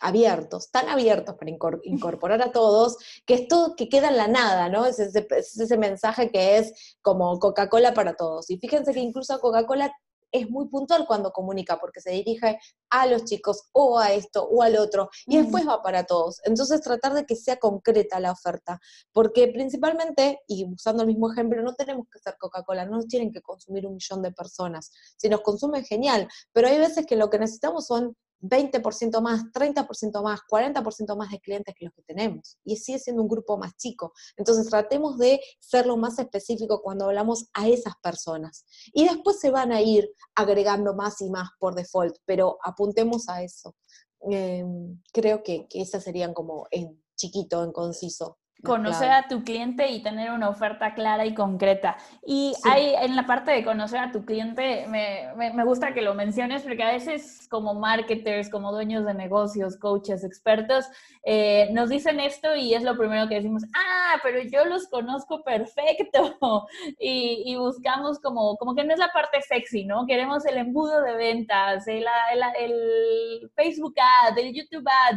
[0.00, 1.50] abiertos, tan abiertos para
[1.84, 4.86] incorporar a todos, que es todo que queda en la nada, ¿no?
[4.86, 8.50] Es ese, es ese mensaje que es como Coca-Cola para todos.
[8.50, 9.92] Y fíjense que incluso Coca-Cola
[10.32, 12.58] es muy puntual cuando comunica, porque se dirige
[12.90, 16.40] a los chicos o a esto o al otro, y después va para todos.
[16.44, 18.80] Entonces tratar de que sea concreta la oferta,
[19.12, 23.32] porque principalmente, y usando el mismo ejemplo, no tenemos que ser Coca-Cola, no nos tienen
[23.32, 24.92] que consumir un millón de personas.
[25.16, 30.22] Si nos consumen, genial, pero hay veces que lo que necesitamos son 20% más, 30%
[30.22, 32.58] más, 40% más de clientes que los que tenemos.
[32.64, 34.12] Y sigue siendo un grupo más chico.
[34.36, 38.64] Entonces tratemos de ser lo más específico cuando hablamos a esas personas.
[38.92, 43.42] Y después se van a ir agregando más y más por default, pero apuntemos a
[43.42, 43.74] eso.
[44.20, 49.88] Em, creo que, que esas serían como en chiquito, en conciso, conocer a tu cliente
[49.88, 51.96] y tener una oferta clara y concreta.
[52.26, 56.14] Y hay en la parte de conocer a tu cliente, me, me, gusta que lo
[56.14, 60.86] menciones porque a veces como marketers, como dueños de negocios, coaches, expertos,
[61.22, 65.42] eh, nos dicen esto y es lo primero que decimos, ah, pero yo los conozco
[65.42, 66.36] perfecto.
[66.98, 70.06] y, y, buscamos como, como que no es la parte sexy, ¿no?
[70.06, 75.16] Queremos el embudo de ventas, el, el, el Facebook ad, el YouTube ad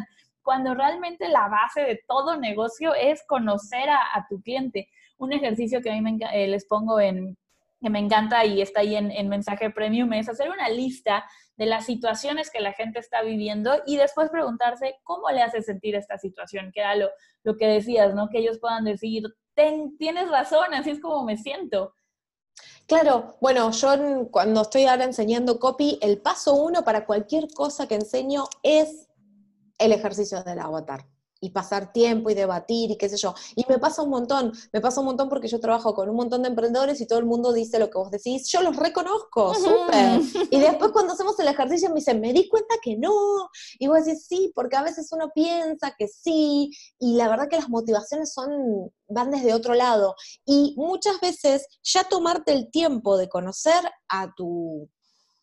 [0.49, 4.89] cuando realmente la base de todo negocio es conocer a, tu cliente.
[5.19, 7.37] Un ejercicio que a mí me, eh, les pongo en,
[7.79, 11.23] que me encanta y está ahí en, mensaje premium es hacer una lista
[11.55, 15.93] de las situaciones que la gente está viviendo y después preguntarse cómo le hace sentir
[15.93, 17.09] esta situación, que era lo,
[17.43, 18.27] lo que decías, ¿no?
[18.29, 19.25] Que ellos puedan decir,
[19.99, 21.93] tienes razón, así es como me siento.
[22.87, 23.89] Claro, bueno, yo
[24.31, 29.08] cuando estoy ahora enseñando copy, el paso uno para cualquier cosa que enseño es
[29.79, 31.05] el ejercicio del avatar
[31.41, 33.33] y pasar tiempo y debatir y qué sé yo.
[33.55, 36.43] Y me pasa un montón, me pasa un montón porque yo trabajo con un montón
[36.43, 40.19] de emprendedores y todo el mundo dice lo que vos decís, yo los reconozco, súper.
[40.51, 43.49] Y después cuando hacemos el ejercicio me dicen, me di cuenta que no.
[43.77, 47.57] Y vos decís, sí, porque a veces uno piensa que sí, y la verdad que
[47.57, 50.15] las motivaciones son, van desde otro lado.
[50.45, 54.89] Y muchas veces ya tomarte el tiempo de conocer a tu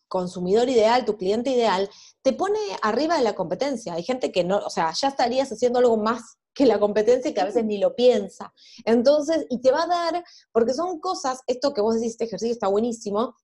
[0.07, 1.89] consumidor ideal, tu cliente ideal,
[2.21, 3.93] te pone arriba de la competencia.
[3.93, 7.33] Hay gente que no, o sea, ya estarías haciendo algo más que la competencia y
[7.33, 8.53] que a veces ni lo piensa.
[8.85, 12.53] Entonces, y te va a dar, porque son cosas, esto que vos decís, este ejercicio
[12.53, 13.35] está buenísimo,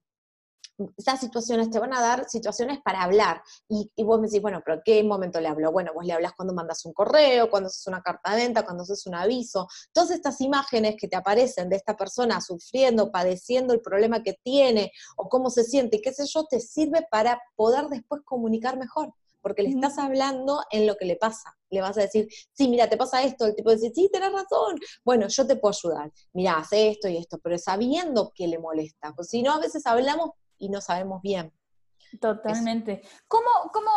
[0.98, 3.42] esas situaciones te van a dar situaciones para hablar.
[3.68, 5.72] Y, vos me decís, bueno, pero ¿qué momento le hablo?
[5.72, 8.84] Bueno, vos le hablas cuando mandas un correo, cuando haces una carta de venta, cuando
[8.84, 9.68] haces un aviso.
[9.92, 14.92] Todas estas imágenes que te aparecen de esta persona sufriendo, padeciendo el problema que tiene
[15.18, 19.14] o cómo se siente, qué sé yo, te sirve para poder después comunicar mejor.
[19.42, 21.54] Porque le estás hablando en lo que le pasa.
[21.70, 23.46] Le vas a decir, sí, mira, te pasa esto.
[23.46, 24.80] El tipo dice, sí, tenés razón.
[25.04, 26.14] Bueno, yo te puedo ayudar.
[26.32, 29.12] Mira, hace esto y esto, pero sabiendo que le molesta.
[29.14, 30.30] Pues si no, a veces hablamos
[30.64, 31.52] y no sabemos bien.
[32.20, 33.02] Totalmente.
[33.28, 33.92] ¿Cómo, ¿Cómo,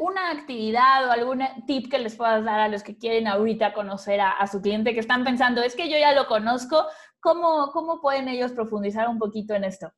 [0.00, 4.20] una actividad o algún tip que les puedas dar a los que quieren ahorita conocer
[4.20, 6.84] a, su cliente, que están pensando, es que yo ya lo conozco,
[7.20, 9.90] ¿cómo, ¿cómo pueden ellos profundizar un poquito en esto?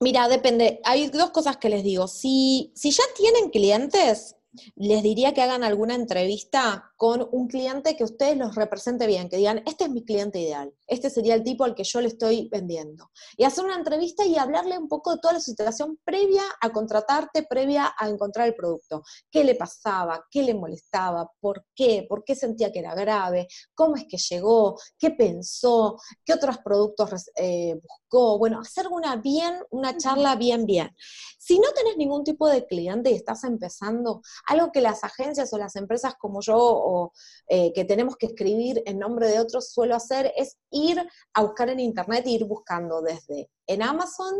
[0.00, 0.80] Mira, depende.
[0.84, 2.08] Hay dos cosas que les digo.
[2.08, 4.36] Si, si ya tienen clientes,
[4.76, 9.36] les diría que hagan alguna entrevista con un cliente que ustedes los represente bien, que
[9.36, 12.48] digan, este es mi cliente ideal, este sería el tipo al que yo le estoy
[12.50, 13.10] vendiendo.
[13.36, 17.44] Y hacer una entrevista y hablarle un poco de toda la situación previa a contratarte,
[17.44, 19.02] previa a encontrar el producto.
[19.30, 20.24] ¿Qué le pasaba?
[20.30, 21.30] ¿Qué le molestaba?
[21.40, 22.06] ¿Por qué?
[22.08, 23.48] ¿Por qué sentía que era grave?
[23.74, 24.78] ¿Cómo es que llegó?
[24.98, 25.98] ¿Qué pensó?
[26.24, 28.38] ¿Qué otros productos eh, buscó?
[28.38, 30.90] Bueno, hacer una bien, una charla bien, bien.
[31.38, 35.58] Si no tenés ningún tipo de cliente y estás empezando, algo que las agencias o
[35.58, 37.12] las empresas como yo o
[37.48, 41.68] eh, que tenemos que escribir en nombre de otros suelo hacer es ir a buscar
[41.68, 44.34] en internet e ir buscando desde en Amazon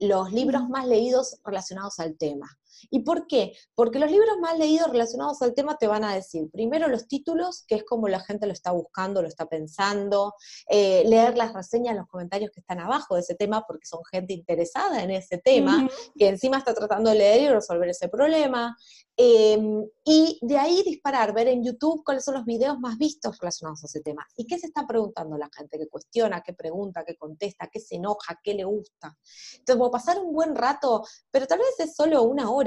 [0.00, 2.48] los libros más leídos relacionados al tema.
[2.90, 3.52] ¿Y por qué?
[3.74, 7.64] Porque los libros más leídos relacionados al tema te van a decir, primero los títulos,
[7.66, 10.34] que es como la gente lo está buscando, lo está pensando,
[10.68, 14.34] eh, leer las reseñas, los comentarios que están abajo de ese tema, porque son gente
[14.34, 18.76] interesada en ese tema, que encima está tratando de leer y resolver ese problema.
[19.16, 23.84] Em, y de ahí disparar, ver en YouTube cuáles son los videos más vistos relacionados
[23.84, 24.26] a ese tema.
[24.36, 25.78] ¿Y qué se está preguntando la gente?
[25.78, 26.42] ¿Qué cuestiona?
[26.42, 27.04] ¿Qué pregunta?
[27.04, 27.68] ¿Qué contesta?
[27.72, 28.40] ¿Qué se enoja?
[28.42, 29.16] ¿Qué le gusta?
[29.58, 32.63] Entonces, a pasar un buen rato, pero tal vez es solo una hora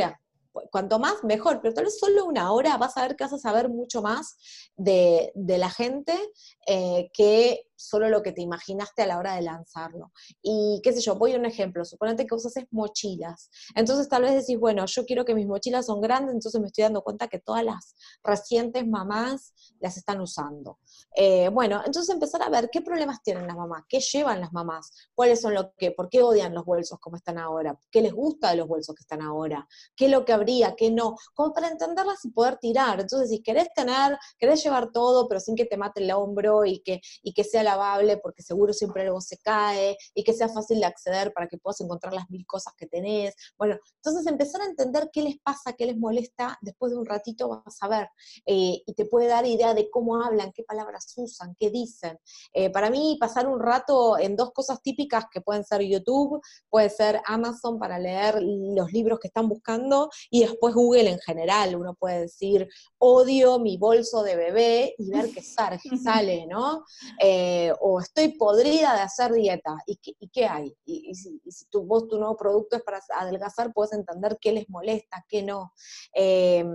[0.71, 3.37] cuanto más, mejor, pero tal vez solo una hora vas a ver que vas a
[3.37, 4.37] saber mucho más
[4.75, 6.17] de, la gente
[6.65, 10.11] eh, que solo lo que te imaginaste a la hora de lanzarlo.
[10.41, 13.49] Y qué sé yo, voy a un ejemplo, suponete que usas mochilas.
[13.75, 16.83] Entonces tal vez decís, bueno, yo quiero que mis mochilas son grandes, entonces me estoy
[16.83, 20.79] dando cuenta que todas las recientes mamás las están usando.
[21.15, 24.91] Eh, bueno, entonces empezar a ver qué problemas tienen las mamás, qué llevan las mamás,
[25.15, 28.51] cuáles son lo que, por qué odian los bolsos como están ahora, qué les gusta
[28.51, 31.69] de los bolsos que están ahora, qué es lo que habría, qué no, como para
[31.69, 32.99] entenderlas y poder tirar.
[32.99, 36.79] Entonces, si querés tener, querés llevar todo, pero sin que te mate el hombro y
[36.79, 40.79] que, y que sea lavable, porque seguro siempre algo se cae, y que sea fácil
[40.79, 43.35] de acceder para que puedas encontrar las mil cosas que tenés.
[43.57, 47.49] Bueno, entonces empezar a entender qué les pasa, qué les molesta, después de un ratito
[47.49, 48.07] vas a ver,
[48.45, 52.17] eh, y te puede dar idea de cómo hablan, qué palabras usan, qué dicen.
[52.53, 56.89] Eh, para mí, pasar un rato en dos cosas típicas que pueden ser YouTube, puede
[56.89, 61.75] ser Amazon para leer los libros que están buscando, y después Google en general.
[61.75, 62.67] Uno puede decir,
[62.99, 65.41] odio mi bolso de bebé y ver qué
[66.03, 66.83] sale, ¿no?
[67.19, 69.77] Eh, o estoy podrida de hacer dieta.
[69.85, 69.97] ¿Y
[70.29, 70.73] qué, hay?
[70.85, 71.39] Y, si,
[71.69, 75.73] tu, vos tu nuevo producto es para adelgazar, puedes entender qué les molesta, qué no.
[76.13, 76.69] Em,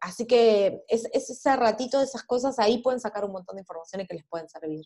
[0.00, 4.08] así que es, ese ratito de esas cosas, ahí pueden sacar un montón de informaciones
[4.08, 4.84] que les pueden servir.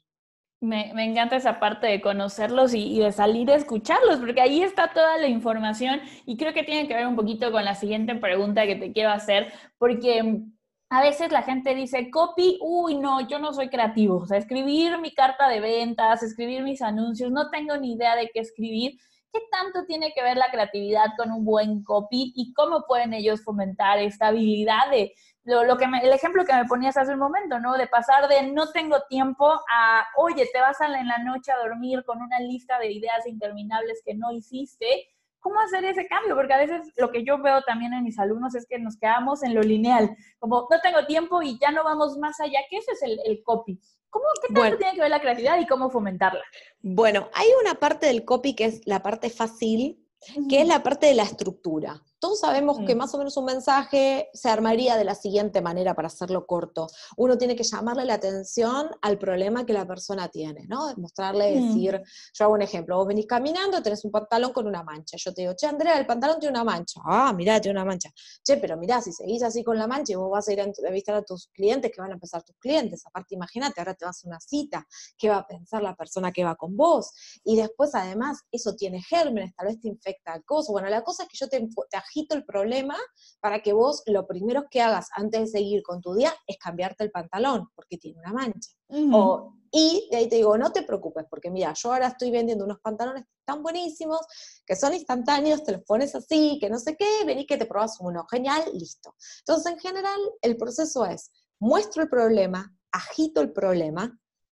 [0.60, 5.18] Me, encanta esa parte de conocerlos y, de salir a escucharlos, porque ahí está toda
[5.18, 8.76] la información y creo que tiene que ver un poquito con la siguiente pregunta que
[8.76, 10.44] te quiero hacer, porque
[10.92, 14.18] a veces la gente dice, copy, uy, no, yo no soy creativo.
[14.18, 18.30] O sea, escribir mi carta de ventas, escribir mis anuncios, no tengo ni idea de
[18.32, 18.98] qué escribir.
[19.32, 23.42] ¿Qué tanto tiene que ver la creatividad con un buen copy y cómo pueden ellos
[23.42, 25.14] fomentar esta habilidad de
[25.44, 27.72] lo, que el ejemplo que me ponías hace un momento, ¿no?
[27.78, 31.56] De pasar de no tengo tiempo a, oye, te vas a en la noche a
[31.56, 35.08] dormir con una lista de ideas interminables que no hiciste
[35.42, 36.34] ¿cómo hacer ese cambio?
[36.34, 39.42] Porque a veces lo que yo veo también en mis alumnos es que nos quedamos
[39.42, 42.92] en lo lineal, como no tengo tiempo y ya no vamos más allá, que ese
[42.92, 43.78] es el, copy.
[44.08, 46.42] ¿Cómo, ¿Qué tanto tiene que ver la creatividad y cómo fomentarla?
[46.80, 50.06] Bueno, hay una parte del copy que es la parte fácil,
[50.48, 52.00] que es la parte de la estructura.
[52.22, 52.98] Todos sabemos que mm.
[52.98, 56.86] más o menos un mensaje se armaría de la siguiente manera para hacerlo corto.
[57.16, 60.94] Uno tiene que llamarle la atención al problema que la persona tiene, ¿no?
[60.98, 61.66] Mostrarle, mm.
[61.66, 62.00] decir,
[62.32, 65.16] yo hago un ejemplo, vos venís caminando, tenés un pantalón con una mancha.
[65.18, 67.00] Yo te digo, che, Andrea, el pantalón tiene una mancha.
[67.04, 68.08] Ah, mirá, tiene una mancha.
[68.44, 70.62] Che, pero mirá, si seguís así con la mancha y vos vas a ir a
[70.62, 73.04] entrevistar a tus clientes, que van a empezar tus clientes.
[73.04, 74.86] Aparte, imagínate, ahora te vas a una cita,
[75.18, 77.10] ¿qué va a pensar la persona que va con vos?
[77.42, 80.70] Y después, además, eso tiene gérmenes, tal vez te infecta cosas.
[80.70, 81.58] Bueno, la cosa es que yo te,
[81.90, 81.96] te
[82.30, 82.96] el problema
[83.40, 87.04] para que vos lo primero que hagas antes de seguir con tu día es cambiarte
[87.04, 88.70] el pantalón, porque tiene una mancha.
[89.12, 92.64] o, y de ahí te digo, no te preocupes, porque mira, yo ahora estoy vendiendo
[92.64, 94.20] unos pantalones tan buenísimos,
[94.66, 97.96] que son instantáneos, te los pones así, que no sé qué, vení que te probas
[98.00, 99.14] uno, genial, listo.
[99.38, 104.18] Entonces, en general, el proceso es, muestro el problema, agito el problema,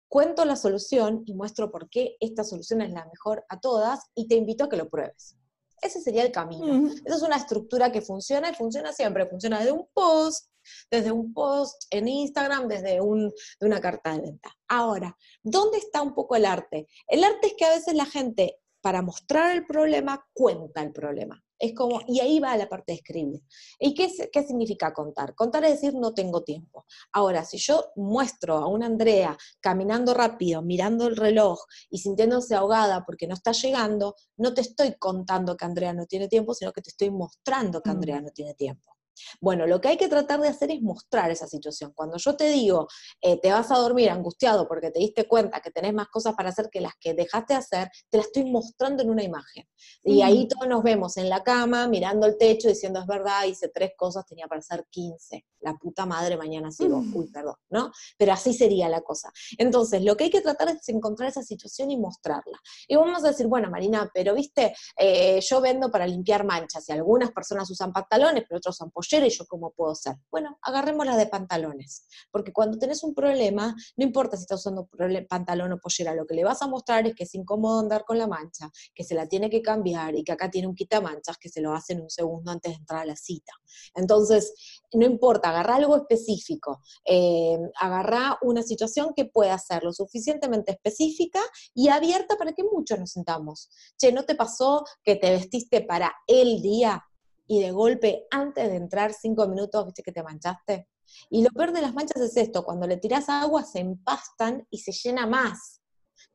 [0.09, 4.27] cuento la solución y muestro por qué esta solución es la mejor a todas y
[4.27, 5.37] te invito a que lo pruebes.
[5.83, 6.89] Ese sería el camino.
[7.05, 9.27] Esa es una estructura que funciona y funciona siempre.
[9.27, 10.47] Funciona desde un post,
[10.89, 14.49] desde un post en Instagram, desde una carta de venta.
[14.69, 16.87] Ahora, ¿dónde está un poco el arte?
[17.07, 21.42] El arte es que a veces la gente, para mostrar el problema, cuenta el problema.
[21.59, 23.41] Es como, y ahí va la parte de escribir.
[23.79, 25.35] ¿Y qué, qué significa contar?
[25.35, 26.85] Contar es decir, no tengo tiempo.
[27.11, 33.03] Ahora, si yo muestro a una Andrea caminando rápido, mirando el reloj y sintiéndose ahogada
[33.05, 36.81] porque no está llegando, no te estoy contando que Andrea no tiene tiempo, sino que
[36.81, 37.93] te estoy mostrando que mm.
[37.93, 38.92] Andrea no tiene tiempo.
[39.39, 41.93] Bueno, lo que hay que tratar de hacer es mostrar esa situación.
[41.95, 42.87] Cuando yo te digo,
[43.21, 46.49] eh, te vas a dormir angustiado porque te diste cuenta que tenés más cosas para
[46.49, 49.67] hacer que las que dejaste de hacer, te la estoy mostrando en una imagen.
[50.03, 53.69] Y ahí todos nos vemos en la cama, mirando el techo, diciendo, es verdad, hice
[53.69, 55.45] tres cosas, tenía para hacer 15.
[55.61, 57.01] La puta madre, mañana sigo.
[57.13, 57.91] Uy, perdón, ¿no?
[58.17, 59.31] Pero así sería la cosa.
[59.57, 62.59] Entonces, lo que hay que tratar es encontrar esa situación y mostrarla.
[62.87, 66.91] Y vamos a decir, bueno, Marina, pero viste, eh, yo vendo para limpiar manchas y
[66.91, 70.15] algunas personas usan pantalones, pero otros usan y yo cómo puedo ser.
[70.31, 74.89] Bueno, agarremos la de pantalones, porque cuando tenés un problema, no importa si estás usando
[75.27, 78.17] pantalón o pollera, lo que le vas a mostrar es que es incómodo andar con
[78.17, 81.49] la mancha, que se la tiene que cambiar y que acá tiene un quitamanchas que
[81.49, 83.53] se lo hace en un segundo antes de entrar a la cita.
[83.95, 84.53] Entonces,
[84.93, 91.39] no importa, agarra algo específico, eh, agarra una situación que pueda ser lo suficientemente específica
[91.73, 93.69] y abierta para que muchos nos sentamos.
[93.97, 97.03] Che, ¿no te pasó que te vestiste para el día?
[97.47, 100.87] Y de golpe, antes de entrar cinco minutos, viste que te manchaste.
[101.29, 104.79] Y lo peor de las manchas es esto, cuando le tiras agua se empastan y
[104.79, 105.81] se llena más.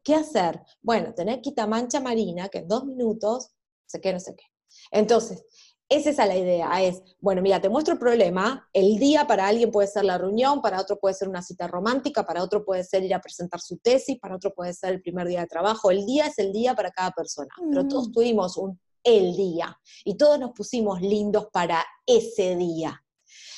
[0.03, 0.63] ¿Qué hacer?
[0.81, 3.51] Bueno, tener quita mancha marina, que en dos minutos,
[3.87, 4.45] sé qué, no sé qué.
[4.91, 5.45] Entonces,
[5.91, 9.71] esa es la idea, es, bueno, mira, te muestro el problema, el día para alguien
[9.71, 13.05] puede ser la reunión, para otro puede ser una cita romántica, para otro puede ser
[13.05, 16.05] ir a presentar su tesis, para otro puede ser el primer día de trabajo, el
[16.05, 18.79] día es el día para cada persona, pero todos tuvimos un
[19.09, 19.79] el día.
[20.05, 23.03] Y todos nos pusimos lindos para ese día.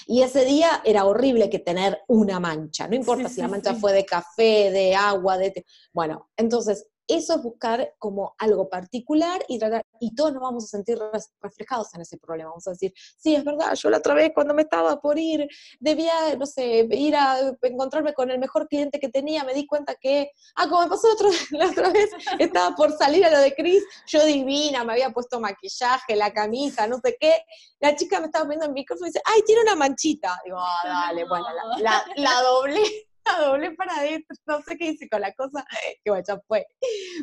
[0.06, 3.92] Y ese día era horrible que tener una mancha, no importa si la mancha fue
[3.92, 5.64] de café, de agua, de...
[5.92, 9.60] Bueno, entonces eso es buscar como algo particular y
[10.00, 10.98] y todos nos vamos a sentir
[11.40, 12.50] reflejados en ese problema.
[12.50, 15.46] Vamos a decir, sí, es verdad, yo la otra vez cuando me estaba por ir,
[15.78, 19.94] debía, no sé, ir a encontrarme con el mejor cliente que tenía, me di cuenta
[19.94, 21.08] que, ah, como me pasó
[21.50, 25.40] la otra vez, estaba por salir a lo de Chris, yo divina, me había puesto
[25.40, 27.42] maquillaje, la camisa, no sé qué,
[27.80, 30.38] la chica me estaba viendo en mi micrófono y dice, ay, tiene una manchita.
[30.44, 33.09] Digo, ah, dale, bueno, la, la, la doblé
[33.40, 35.64] doble para adentro, no sé qué hice con la cosa,
[36.04, 36.66] que bueno, ya fue.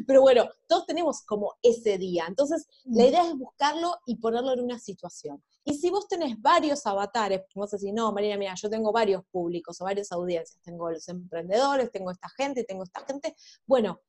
[0.05, 2.25] Pero bueno, todos tenemos como ese día.
[2.27, 3.07] Entonces, la mm.
[3.07, 5.43] idea es buscarlo y ponerlo en una situación.
[5.63, 9.79] Y si vos tenés varios avatares, vos decís, no, Marina, mira, yo tengo varios públicos
[9.81, 13.35] o varias audiencias, tengo los emprendedores, tengo esta gente, tengo esta gente,
[13.65, 13.99] bueno,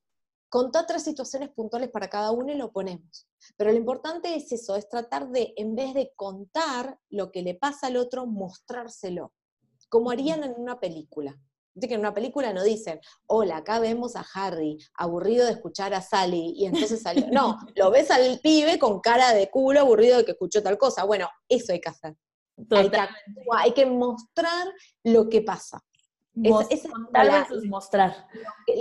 [0.47, 3.27] contá tres situaciones puntuales para cada uno y lo ponemos.
[3.57, 7.55] Pero lo importante es eso, es tratar de, en vez de contar lo que le
[7.55, 9.33] pasa al otro, mostrárselo,
[9.89, 11.37] como harían en una película
[11.79, 16.01] que en una película no dicen, hola, acá vemos a Harry, aburrido de escuchar a
[16.01, 17.27] Sally, y entonces salió.
[17.31, 21.05] No, lo ves al pibe con cara de culo, aburrido de que escuchó tal cosa.
[21.05, 22.15] Bueno, eso hay que hacer.
[23.57, 24.67] Hay que, mostrar
[25.03, 25.81] lo que pasa.
[26.33, 26.87] es,
[27.65, 28.27] mostrar.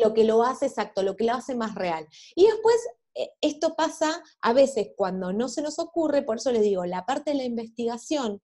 [0.02, 2.06] Lo que, lo hace exacto, lo que lo hace más real.
[2.34, 2.76] Y después
[3.14, 7.06] eh, esto pasa a veces cuando no se nos ocurre, por eso les digo, la
[7.06, 8.40] parte de la investigación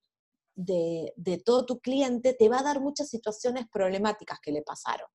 [0.55, 1.13] de,
[1.45, 5.09] todo tu cliente te va a dar muchas situaciones problemáticas que le pasaron.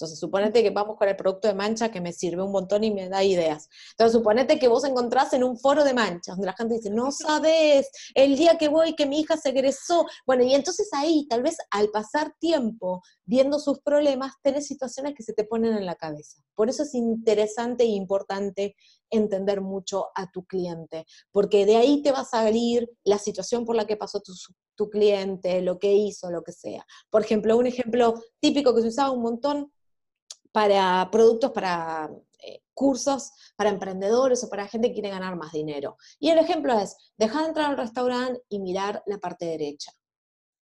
[0.00, 2.90] Entonces, suponete que vamos con el producto de mancha que me sirve un montón y
[2.90, 3.68] me da ideas.
[3.90, 7.12] Entonces, suponete que vos encontrás en un foro de manchas, donde la gente dice, no
[7.12, 10.06] sabes, el día que voy, que mi hija se egresó.
[10.26, 15.22] Bueno, y entonces ahí, tal vez al pasar tiempo viendo sus problemas, tenés situaciones que
[15.22, 16.42] se te ponen en la cabeza.
[16.54, 18.76] Por eso es interesante e importante
[19.10, 23.76] entender mucho a tu cliente, porque de ahí te va a salir la situación por
[23.76, 24.32] la que pasó tu,
[24.80, 26.86] tu cliente, lo que hizo, lo que sea.
[27.10, 29.70] Por ejemplo, un ejemplo típico que se usaba un montón
[30.52, 32.10] para productos, para
[32.42, 35.98] eh, cursos, para emprendedores o para gente que quiere ganar más dinero.
[36.18, 39.92] Y el ejemplo es, dejar de entrar al restaurante y mirar la parte derecha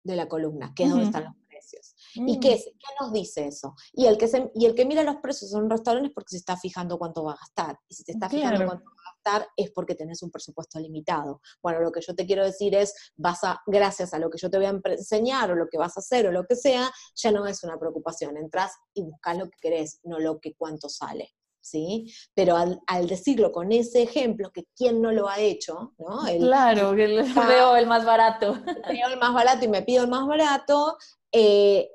[0.04, 1.96] de la columna, que es donde están los precios.
[2.14, 2.52] ¿Y qué, mm.
[2.52, 3.74] es, qué nos dice eso?
[3.94, 6.98] Y el, que y el que mira los precios son restaurantes porque se está fijando
[6.98, 7.80] cuánto va a gastar.
[7.88, 8.84] Y si te está fijando cuánto
[9.56, 11.40] es porque tenés un presupuesto limitado.
[11.62, 14.50] Bueno, lo que yo te quiero decir es, vas a, gracias a lo que yo
[14.50, 17.30] te voy a enseñar o lo que vas a hacer o lo que sea, ya
[17.30, 18.36] no es una preocupación.
[18.36, 21.34] Entras y buscas lo que querés, no lo que cuánto sale.
[21.60, 22.12] ¿Sí?
[22.34, 26.20] Pero al, decirlo con ese ejemplo, que quién no lo ha hecho, ¿no?
[26.38, 27.06] claro, que
[27.48, 28.52] veo el más barato.
[28.90, 30.98] Veo el más barato y me pido el más barato,
[31.32, 31.88] eh,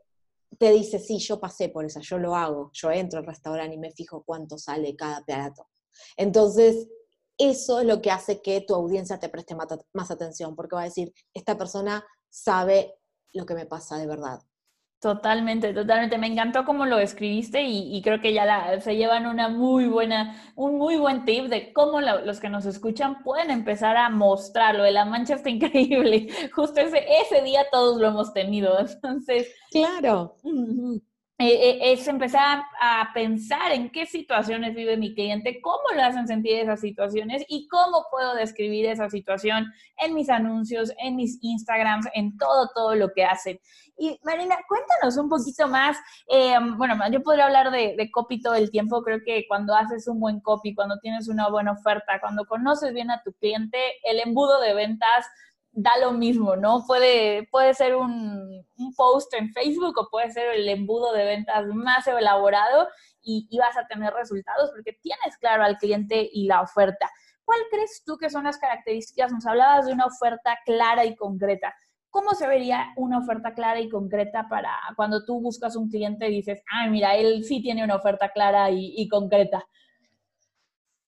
[0.57, 3.79] te dice, sí, yo pasé por eso, yo lo hago, yo entro al restaurante y
[3.79, 5.67] me fijo cuánto sale cada plato.
[6.17, 6.87] Entonces,
[7.39, 9.55] eso es lo que hace que tu audiencia te preste
[9.93, 12.93] más atención, porque va a decir, esta persona sabe
[13.33, 14.41] lo que me pasa de verdad.
[14.99, 16.17] Totalmente, totalmente.
[16.17, 20.77] Me encantó cómo lo escribiste y, creo que ya se llevan una muy buena, un
[20.77, 24.83] muy buen tip de cómo los que nos escuchan pueden empezar a mostrarlo.
[24.83, 26.27] De la mancha está increíble.
[26.53, 28.77] Justo ese, ese día todos lo hemos tenido.
[28.77, 29.47] Entonces.
[29.71, 30.35] Claro.
[31.41, 36.81] Es empezar a, pensar en qué situaciones vive mi cliente, cómo lo hacen sentir esas
[36.81, 42.69] situaciones y cómo puedo describir esa situación en mis anuncios, en mis Instagrams, en todo,
[42.75, 43.57] todo lo que hacen.
[43.97, 45.97] Y Marina, cuéntanos un poquito más.
[46.27, 49.01] Eh, bueno, yo podría hablar de, de, copy todo el tiempo.
[49.01, 53.11] Creo que cuando haces un buen copy, cuando tienes una buena oferta, cuando conoces bien
[53.11, 55.25] a tu cliente, el embudo de ventas
[55.81, 56.83] da lo mismo, ¿no?
[56.85, 58.65] Puede, puede ser un,
[58.95, 62.87] post en Facebook o puede ser el embudo de ventas más elaborado
[63.21, 67.09] y, y, vas a tener resultados porque tienes claro al cliente y la oferta.
[67.45, 69.31] ¿Cuál crees tú que son las características?
[69.31, 71.73] Nos hablabas de una oferta clara y concreta.
[72.09, 76.35] ¿Cómo se vería una oferta clara y concreta para cuando tú buscas un cliente y
[76.35, 79.65] dices, ah, mira, él sí tiene una oferta clara y, y concreta?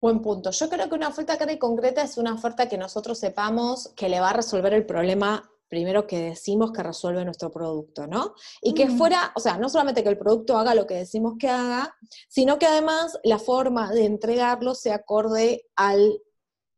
[0.01, 0.49] Buen punto.
[0.49, 4.09] Yo creo que una oferta clara y concreta es una oferta que nosotros sepamos que
[4.09, 8.33] le va a resolver el problema primero que decimos que resuelve nuestro producto, ¿no?
[8.61, 11.49] Y que fuera, o sea, no solamente que el producto haga lo que decimos que
[11.49, 11.95] haga,
[12.27, 16.19] sino que además la forma de entregarlo se acorde al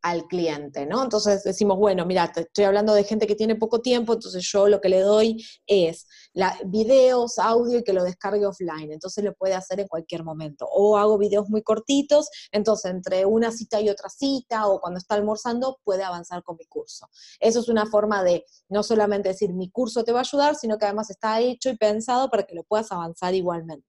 [0.04, 1.02] al cliente, ¿no?
[1.02, 4.68] Entonces decimos, bueno, mira, te estoy hablando de gente que tiene poco tiempo, entonces yo
[4.68, 6.06] lo que le doy es
[6.66, 10.68] videos, audio y que lo descargue offline, entonces lo puede hacer en cualquier momento.
[10.70, 15.16] O hago videos muy cortitos, entonces entre una cita y otra cita o cuando está
[15.16, 17.08] almorzando puede avanzar con mi curso.
[17.40, 20.78] Eso es una forma de no solamente decir mi curso te va a ayudar, sino
[20.78, 23.88] que además está hecho y pensado para que lo puedas avanzar igualmente.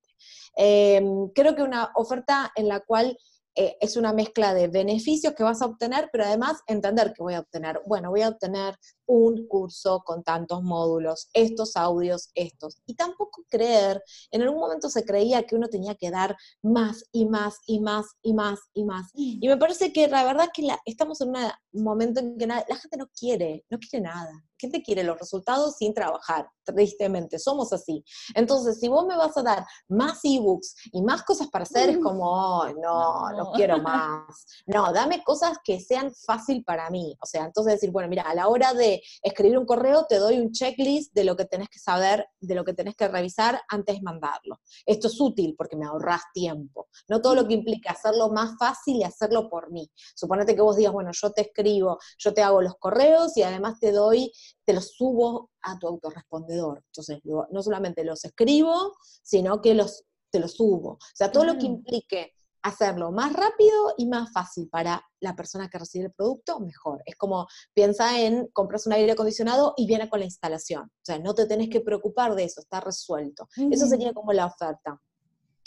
[0.56, 3.18] Em, creo que una oferta en la cual
[3.56, 7.34] eh, es una mezcla de beneficios que vas a obtener, pero además entender que voy
[7.34, 7.80] a obtener.
[7.86, 8.76] Bueno, voy a obtener
[9.06, 12.78] un curso con tantos módulos, estos audios, estos.
[12.86, 17.26] Y tampoco creer, en algún momento se creía que uno tenía que dar más y
[17.26, 19.10] más y más y más y más.
[19.14, 22.64] Y me parece que la verdad es que estamos en un momento en que la
[22.64, 24.32] gente no quiere, no quiere nada
[24.64, 28.04] gente quiere los resultados sin trabajar, tristemente, somos así.
[28.34, 31.98] Entonces, si vos me vas a dar más ebooks y más cosas para hacer, es
[32.02, 34.46] como, no, no, quiero más.
[34.66, 37.16] No, dame cosas que sean fácil para mí.
[37.20, 40.40] O sea, entonces decir, bueno, mira, a la hora de escribir un correo te doy
[40.40, 43.96] un checklist de lo que tenés que saber, de lo que tenés que revisar antes
[43.96, 44.60] de mandarlo.
[44.86, 46.88] Esto es útil porque me ahorras tiempo.
[47.08, 49.90] No todo lo que implica hacerlo más fácil y hacerlo por mí.
[50.14, 53.78] Suponete que vos digas, bueno, yo te escribo, yo te hago los correos y además
[53.80, 54.32] te doy
[54.64, 56.82] te los subo a tu autorrespondedor.
[56.86, 60.92] Entonces, no solamente los escribo, sino que los, te los subo.
[60.92, 62.34] O sea, todo lo que implique
[62.64, 67.02] hacerlo más rápido y más fácil para la persona que recibe el producto, mejor.
[67.04, 70.84] Es como piensa en compras un aire acondicionado y viene con la instalación.
[70.84, 73.48] O sea, no te tenés que preocupar de eso, está resuelto.
[73.70, 74.98] Eso sería como la oferta.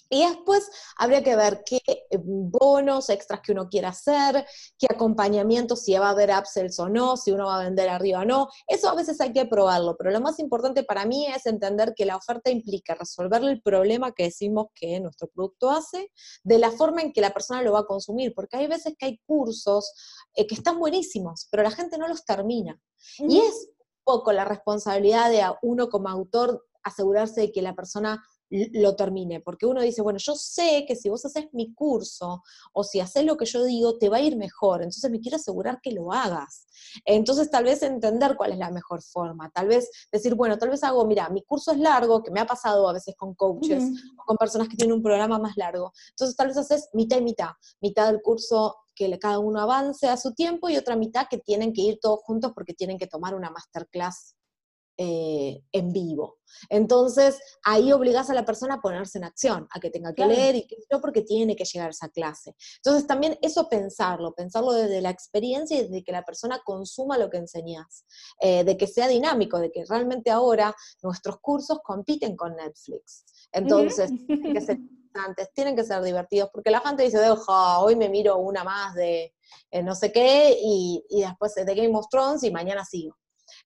[0.09, 4.45] Y después habría que ver qué eh, bonos extras que uno quiera hacer,
[4.77, 8.21] qué acompañamiento, si va a haber upsells o no, si uno va a vender arriba
[8.21, 8.49] o no.
[8.67, 12.05] Eso a veces hay que probarlo, pero lo más importante para mí es entender que
[12.05, 16.11] la oferta implica resolverle el problema que decimos que nuestro producto hace,
[16.43, 19.05] de la forma en que la persona lo va a consumir, porque hay veces que
[19.05, 19.93] hay cursos
[20.35, 22.79] eh, que están buenísimos, pero la gente no los termina.
[23.19, 28.23] Y es un poco la responsabilidad de uno como autor asegurarse de que la persona
[28.49, 32.43] lo termine, porque uno dice, bueno, yo sé que si vos haces mi curso
[32.73, 35.37] o si haces lo que yo digo, te va a ir mejor, entonces me quiero
[35.37, 36.65] asegurar que lo hagas.
[37.05, 40.83] Entonces tal vez entender cuál es la mejor forma, tal vez decir, bueno, tal vez
[40.83, 43.83] hago, mira, mi curso es largo, que me ha pasado a veces con coaches
[44.17, 47.21] o con personas que tienen un programa más largo, entonces tal vez haces mitad y
[47.21, 47.49] mitad,
[47.81, 51.71] mitad del curso que cada uno avance a su tiempo y otra mitad que tienen
[51.71, 54.36] que ir todos juntos porque tienen que tomar una masterclass
[54.97, 56.37] eh, en vivo.
[56.69, 60.55] Entonces, ahí obligas a la persona a ponerse en acción, a que tenga que leer
[60.55, 62.55] y que no porque tiene que llegar a esa clase.
[62.77, 67.29] Entonces, también eso pensarlo, pensarlo desde la experiencia y desde que la persona consuma lo
[67.29, 68.05] que enseñas,
[68.39, 70.73] eh, de que sea dinámico, de que realmente ahora
[71.03, 73.25] nuestros cursos compiten con Netflix.
[73.51, 74.77] Entonces, tienen que ser
[75.13, 78.95] interesantes, tienen que ser divertidos, porque la gente dice, ojo, hoy me miro una más
[78.95, 79.33] de
[79.71, 83.15] eh, no sé qué y, y después de Game of Thrones y mañana sigo.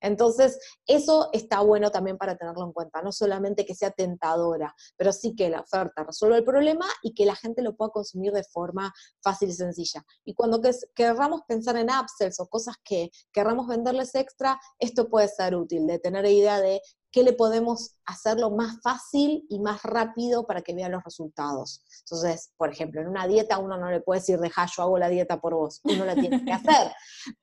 [0.01, 5.13] Entonces, eso está bueno también para tenerlo en cuenta, no solamente que sea tentadora, pero
[5.13, 8.43] sí que la oferta resuelva el problema y que la gente lo pueda consumir de
[8.43, 10.03] forma fácil y sencilla.
[10.25, 10.61] Y cuando
[10.95, 15.99] querramos pensar en upsells o cosas que querramos venderles extra, esto puede ser útil, de
[15.99, 16.81] tener idea de
[17.11, 21.83] qué le podemos hacerlo más fácil y más rápido para que vean los resultados.
[21.99, 25.09] Entonces, por ejemplo, en una dieta uno no le puede decir, deja, yo hago la
[25.09, 26.91] dieta por vos, uno la tiene que hacer.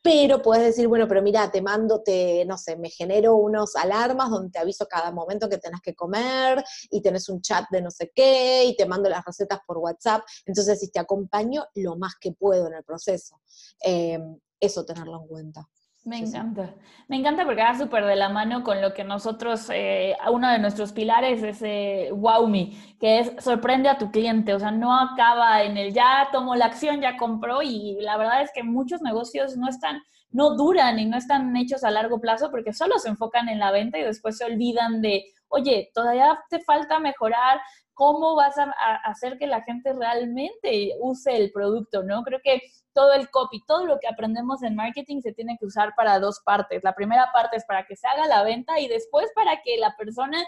[0.03, 4.31] Pero puedes decir, bueno, pero mira, te mando, te, no sé, me genero unos alarmas
[4.31, 7.91] donde te aviso cada momento que tenés que comer y tenés un chat de no
[7.91, 10.23] sé qué y te mando las recetas por WhatsApp.
[10.47, 13.41] Entonces, si te acompaño lo más que puedo en el proceso.
[13.85, 14.19] Eh,
[14.61, 15.69] eso tenerlo en cuenta.
[16.09, 16.74] Me encanta.
[17.06, 20.59] Me encanta porque va súper de la mano con lo que nosotros, eh, uno de
[20.59, 24.54] nuestros pilares es eh, Wow Me, que es sorprende a tu cliente.
[24.54, 28.40] O sea, no acaba en el ya tomó la acción, ya compró y la verdad
[28.40, 30.00] es que muchos negocios no están,
[30.30, 33.70] no duran y no están hechos a largo plazo porque solo se enfocan en la
[33.70, 37.61] venta y después se olvidan de, oye, todavía te falta mejorar
[37.92, 38.70] cómo vas a,
[39.04, 42.22] hacer que la gente realmente use el producto, ¿no?
[42.22, 42.62] Creo que
[42.99, 46.40] todo el copy, todo lo que aprendemos en marketing se tiene que usar para dos
[46.44, 46.82] partes.
[46.82, 49.94] La primera parte es para que se haga la venta y después para que la
[49.96, 50.44] persona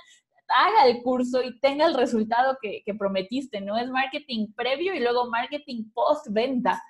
[0.48, 3.78] haga el curso y tenga el resultado que, que prometiste, ¿no?
[3.78, 6.82] Es marketing previo y luego marketing post-venta.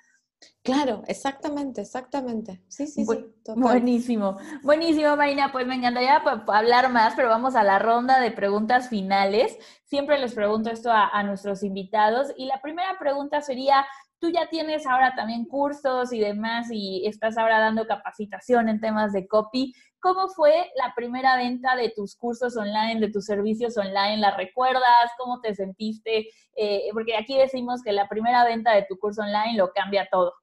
[0.63, 2.61] Claro, exactamente, exactamente.
[2.67, 3.33] Sí, sí, sí.
[3.55, 5.51] Buenísimo, buenísimo, Marina.
[5.51, 9.57] Pues me encantaría hablar más, pero vamos a la ronda de preguntas finales.
[9.85, 13.85] Siempre les pregunto esto a, nuestros invitados y la primera pregunta sería,
[14.21, 19.11] tú ya tienes ahora también cursos y demás y estás ahora dando capacitación en temas
[19.13, 19.73] de copy.
[19.99, 24.17] ¿Cómo fue la primera venta de tus cursos online, de tus servicios online?
[24.17, 25.11] ¿La recuerdas?
[25.17, 26.29] ¿Cómo te sentiste?
[26.55, 30.33] Eh, porque aquí decimos que la primera venta de tu curso online lo cambia todo.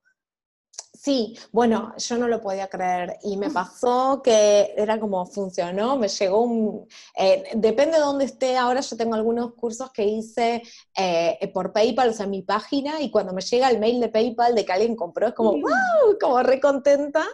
[1.08, 6.06] Sí, bueno, yo no lo podía creer y me pasó que era como funcionó, me
[6.06, 6.86] llegó un,
[7.16, 10.62] eh, depende de dónde esté, ahora yo tengo algunos cursos que hice
[10.94, 14.54] eh, por PayPal, o sea, mi página, y cuando me llega el mail de PayPal
[14.54, 17.24] de que alguien compró, es como, wow, como re contenta,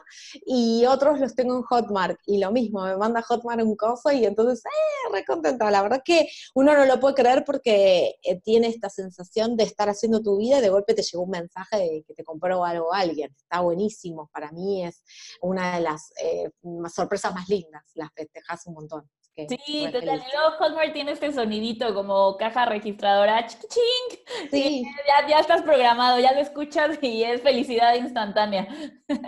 [0.47, 4.25] y otros los tengo en Hotmart, y lo mismo, me manda Hotmart un coso y
[4.25, 8.68] entonces, eh, re contenta, la verdad que uno no lo puede creer porque eh, tiene
[8.68, 12.05] esta sensación de estar haciendo tu vida y de golpe te llegó un mensaje de
[12.07, 13.35] que te compró algo alguien
[13.65, 14.31] buenísimo.
[14.33, 15.03] Para mí es
[15.41, 16.51] una de las eh,
[16.89, 17.83] sorpresas más lindas.
[17.95, 19.11] Las festejas un montón.
[19.37, 20.23] Sí, total.
[20.23, 23.45] Y luego Hotmart tiene este sonidito como caja registradora.
[23.47, 24.49] ¡Ching!
[24.51, 24.85] Sí.
[25.09, 28.69] ya, ya, estás programado, ya lo escuchas y es felicidad instantánea.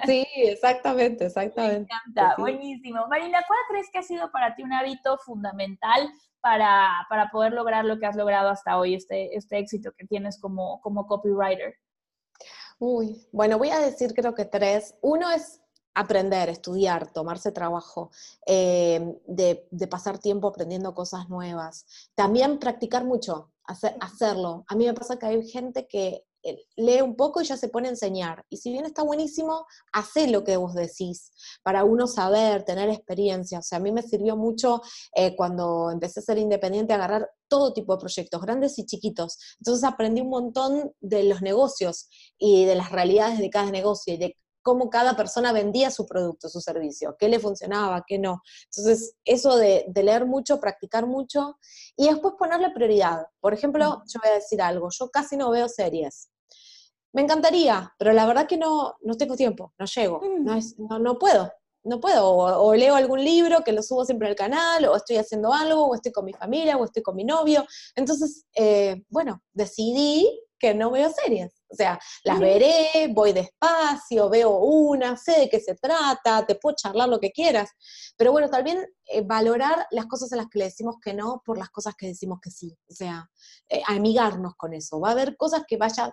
[0.07, 1.89] Sí, exactamente, exactamente.
[1.91, 3.07] Me encanta, buenísimo.
[3.09, 6.09] Marina, ¿cuál crees que ha sido para ti un hábito fundamental
[6.41, 10.41] para, para poder lograr lo que has logrado hasta hoy, este, este éxito que tienes
[10.41, 11.75] como, como copywriter?
[12.79, 14.95] Uy, bueno, voy a decir creo que tres.
[15.01, 15.61] Uno es
[15.95, 18.11] aprender, estudiar, tomarse trabajo,
[18.47, 21.87] eh, de, pasar tiempo aprendiendo cosas nuevas.
[22.15, 24.65] También practicar mucho, hacerlo.
[24.69, 26.27] A mí me pasa que hay gente que
[26.77, 28.45] lee un poco y ya se pone a enseñar.
[28.49, 31.33] Y si bien está buenísimo, hace lo que vos decís,
[31.63, 33.59] para uno saber, tener experiencia.
[33.59, 34.83] O sea, a mí me sirvió mucho
[35.15, 39.39] eh, cuando empecé a ser independiente, agarrar todo tipo de proyectos, grandes y chiquitos.
[39.61, 44.19] Entonces aprendí un montón de los negocios y de las realidades de cada negocio y
[44.19, 44.37] de
[44.67, 48.43] cómo cada persona vendía su producto, su servicio, qué le funcionaba, qué no.
[48.65, 51.57] Entonces, eso de, de, leer mucho, practicar mucho
[51.97, 53.27] y después ponerle prioridad.
[53.39, 54.03] Por ejemplo, mm.
[54.09, 56.31] yo voy a decir algo, yo casi no veo series.
[57.17, 60.45] Me encantaría, pero la verdad que no, no tengo tiempo, no llego, mm.
[60.45, 61.51] no, es, no, no puedo
[61.87, 65.53] no puedo, o, leo algún libro que lo subo siempre al canal, o estoy haciendo
[65.53, 67.65] algo, o estoy con mi familia, o estoy con mi novio.
[67.95, 71.63] Entonces, eh, bueno, decidí que no veo series.
[71.69, 76.75] O sea, las veré, voy despacio, veo una, sé de qué se trata, te puedo
[76.77, 77.71] charlar lo que quieras.
[78.17, 81.59] Pero bueno, también eh, valorar las cosas a las que le decimos que no por
[81.59, 82.77] las cosas que decimos que sí.
[82.91, 83.31] O sea,
[83.69, 84.99] eh, amigarnos con eso.
[84.99, 86.13] Va a haber cosas que vaya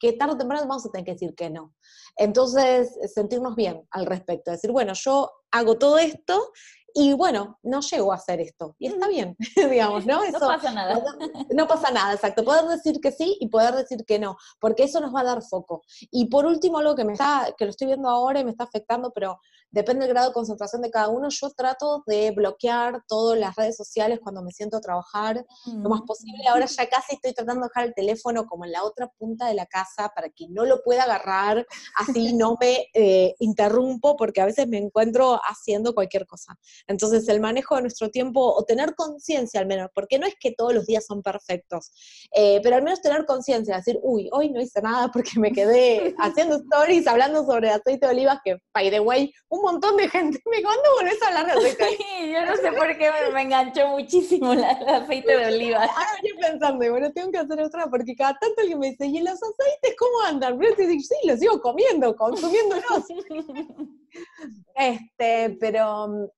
[0.00, 1.74] que tarde o temprano vamos a tener que decir que no.
[2.16, 6.52] Entonces, sentirnos bien al respecto, decir, bueno, yo hago todo esto
[6.94, 8.74] y bueno, no llego a hacer esto.
[8.78, 9.36] Y está bien,
[9.70, 10.24] digamos, ¿no?
[10.30, 11.02] no pasa nada.
[11.50, 12.44] No, pasa nada, exacto.
[12.44, 15.42] Poder decir que sí y poder decir que no, porque eso nos va a dar
[15.42, 15.82] foco.
[16.10, 18.64] Y por último, algo que me está, que lo estoy viendo ahora y me está
[18.64, 23.38] afectando, pero depende del grado de concentración de cada uno, yo trato de bloquear todas
[23.38, 26.46] las redes sociales cuando me siento a trabajar lo más posible.
[26.48, 29.54] Ahora ya casi estoy tratando de dejar el teléfono como en la otra punta de
[29.54, 31.66] la casa para que no lo pueda agarrar,
[31.96, 36.58] así no me eh, interrumpo, porque a veces me encuentro haciendo cualquier cosa.
[36.86, 40.52] Entonces, el manejo de nuestro tiempo, o tener conciencia al menos, porque no es que
[40.52, 41.92] todos los días son perfectos,
[42.34, 46.14] eh, pero al menos tener conciencia, decir, uy, hoy no hice nada porque me quedé
[46.18, 50.40] haciendo stories hablando sobre aceite de olivas, que, by the way, un montón de gente
[50.50, 53.42] me ¿cuándo volvés a hablar de aceite de Sí, yo no sé por qué me,
[53.42, 55.78] enganchó muchísimo el aceite de oliva.
[55.82, 59.20] Ahora estoy pensando, bueno, tengo que hacer otra, porque cada tanto alguien me dice, ¿y
[59.20, 60.58] los aceites cómo andan?
[60.58, 63.04] Pero te digo, sí, los sigo comiendo, consumiéndolos.
[64.74, 66.30] este, pero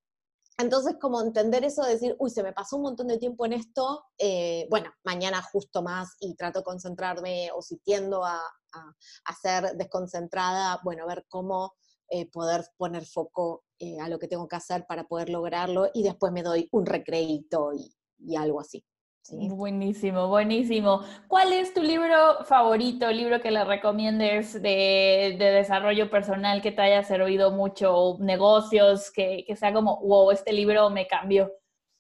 [0.62, 3.52] entonces, como entender eso de decir, uy, se me pasó un montón de tiempo en
[3.52, 8.40] esto, eh, bueno, mañana justo más y trato de concentrarme o si tiendo a,
[8.72, 11.74] a, ser desconcentrada, bueno, ver cómo
[12.08, 16.02] eh, poder poner foco eh, a lo que tengo que hacer para poder lograrlo y
[16.02, 18.84] después me doy un recreito y, algo así.
[19.30, 21.02] Buenísimo, buenísimo.
[21.28, 27.04] ¿Cuál es tu libro favorito, libro que le recomiendes de, desarrollo personal que te haya
[27.04, 31.52] servido mucho, negocios, que, sea como, wow, este libro me cambió?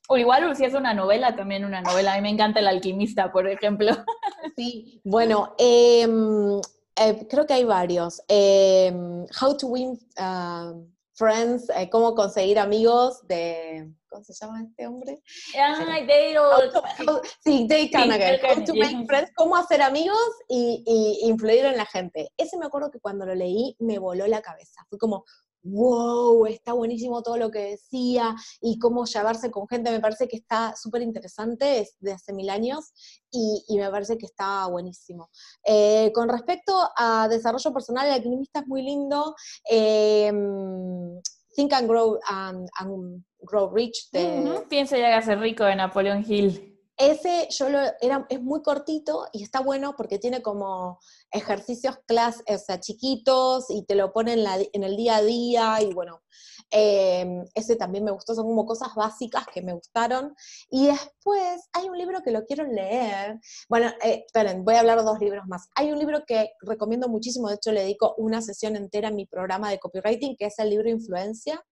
[0.08, 2.12] O igual si es una novela, también una novela.
[2.12, 3.92] A mí me encanta El alquimista, por ejemplo.
[4.56, 6.60] Sí, bueno, em,
[6.96, 8.20] eh, creo que hay varios.
[8.26, 14.86] Em, How to Win um, Friends, eh, cómo conseguir amigos de, ¿cómo se llama este
[14.86, 15.22] hombre?
[15.58, 16.38] Ay, Dale.
[17.42, 18.40] Sí, Dale Carnegie.
[18.44, 22.30] How to make friends, cómo hacer amigos y, y, influir en la gente.
[22.36, 24.86] Ese me acuerdo que cuando lo leí me voló la cabeza.
[24.88, 25.24] Fue como,
[25.62, 30.36] wow, está buenísimo todo lo que decía y cómo llevarse con gente, me parece que
[30.36, 32.92] está súper interesante, es de hace mil años
[33.30, 35.30] y, me parece que está buenísimo.
[35.64, 39.34] Eh, con respecto a desarrollo personal, el alquimista es muy lindo.
[39.64, 41.20] Em,
[41.54, 42.68] Think and Grow, and,
[43.42, 44.10] Grow Rich.
[44.12, 44.64] De...
[44.68, 46.72] Piensa y hágase rico de Napoleón Hill.
[46.96, 51.00] Ese yo lo, era, es muy cortito y está bueno porque tiene como
[51.32, 55.92] ejercicios clase, o sea, chiquitos y te lo pone en, el día a día y
[55.94, 56.22] bueno,
[56.70, 60.34] em, ese también me gustó, son como cosas básicas que me gustaron.
[60.70, 63.40] Y después hay un libro que lo quiero leer.
[63.68, 65.68] Bueno, eh, esperen, voy a hablar de dos libros más.
[65.74, 69.26] Hay un libro que recomiendo muchísimo, de hecho le dedico una sesión entera a mi
[69.26, 71.64] programa de copywriting, que es el libro Influencia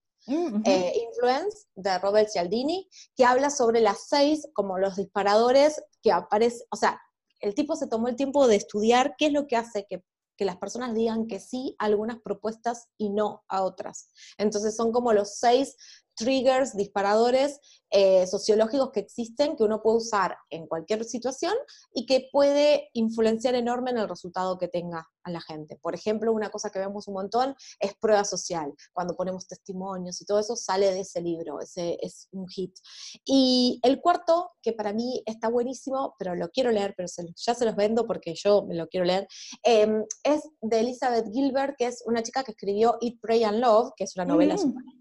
[0.64, 6.66] Eh, Influence de Robert Cialdini, que habla sobre las seis, como los disparadores que aparecen,
[6.70, 7.01] o sea,
[7.41, 10.05] el tipo se tomó el tiempo de estudiar qué es lo que hace que,
[10.37, 14.11] que las personas digan que sí a algunas propuestas y no a otras.
[14.39, 15.76] Entonces son como los seis
[16.21, 17.59] triggers, disparadores
[17.91, 21.55] eh, sociológicos que existen que uno puede usar en cualquier situación
[21.93, 25.77] y que puede influenciar enorme en el resultado que tenga a la gente.
[25.81, 28.73] Por ejemplo, una cosa que vemos un montón es prueba social.
[28.93, 32.77] Cuando ponemos testimonios y todo eso sale de ese libro, ese es un hit.
[33.25, 37.64] Y el cuarto, que para mí está buenísimo, pero lo quiero leer, pero ya se
[37.64, 39.27] los vendo porque yo me lo quiero leer,
[39.62, 43.93] em, es de Elizabeth Gilbert, que es una chica que escribió Eat, Pray and Love,
[43.97, 45.00] que es una novela mm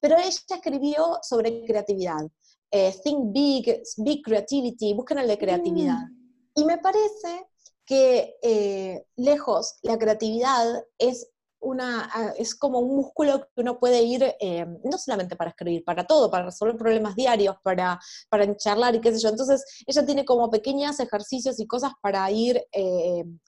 [0.00, 2.26] pero ella escribió sobre creatividad.
[2.70, 5.98] Eh, think Big, Big Creativity, busquen el de creatividad.
[5.98, 6.60] Mm.
[6.60, 7.48] Y me parece
[7.84, 11.30] que eh, lejos la creatividad es
[11.64, 15.84] una, ah, es como un músculo que uno puede ir, eh, no solamente para escribir,
[15.84, 17.98] para todo, para resolver problemas diarios, para,
[18.28, 19.30] para charlar y qué sé yo.
[19.30, 22.62] Entonces, ella tiene como pequeños ejercicios y cosas para ir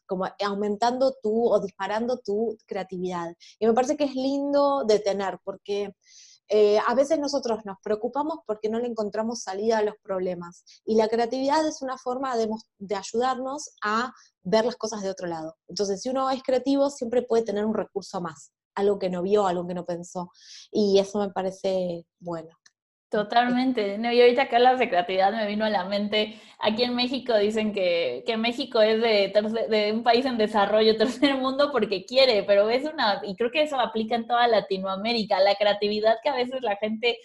[0.06, 3.34] como aumentando tu o disparando tu creatividad.
[3.58, 5.94] Y me parece que es lindo de tener, porque
[6.48, 10.94] eh, a veces nosotros nos preocupamos porque no le encontramos salida a los problemas y
[10.94, 12.48] la creatividad es una forma de,
[12.94, 15.56] ayudarnos a ver las cosas de otro lado.
[15.68, 19.46] Entonces, si uno es creativo, siempre puede tener un recurso más, algo que no vio,
[19.46, 20.30] algo que no pensó
[20.70, 22.50] y eso me parece bueno.
[23.16, 23.96] Totalmente.
[23.96, 27.34] No, y ahorita que hablas de creatividad me vino a la mente, aquí en México
[27.34, 29.32] dicen que, que México es de,
[29.70, 33.62] de, un país en desarrollo, tercer mundo, porque quiere, pero es una, y creo que
[33.62, 37.16] eso aplica en toda Latinoamérica, la creatividad que a veces la gente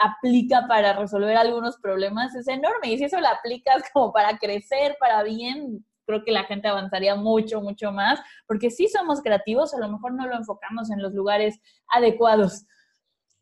[0.00, 4.96] aplica para resolver algunos problemas es enorme, y si eso lo aplicas como para crecer,
[5.00, 9.80] para bien, creo que la gente avanzaría mucho, mucho más, porque si somos creativos, a
[9.80, 11.58] lo mejor no lo enfocamos en los lugares
[11.88, 12.64] adecuados.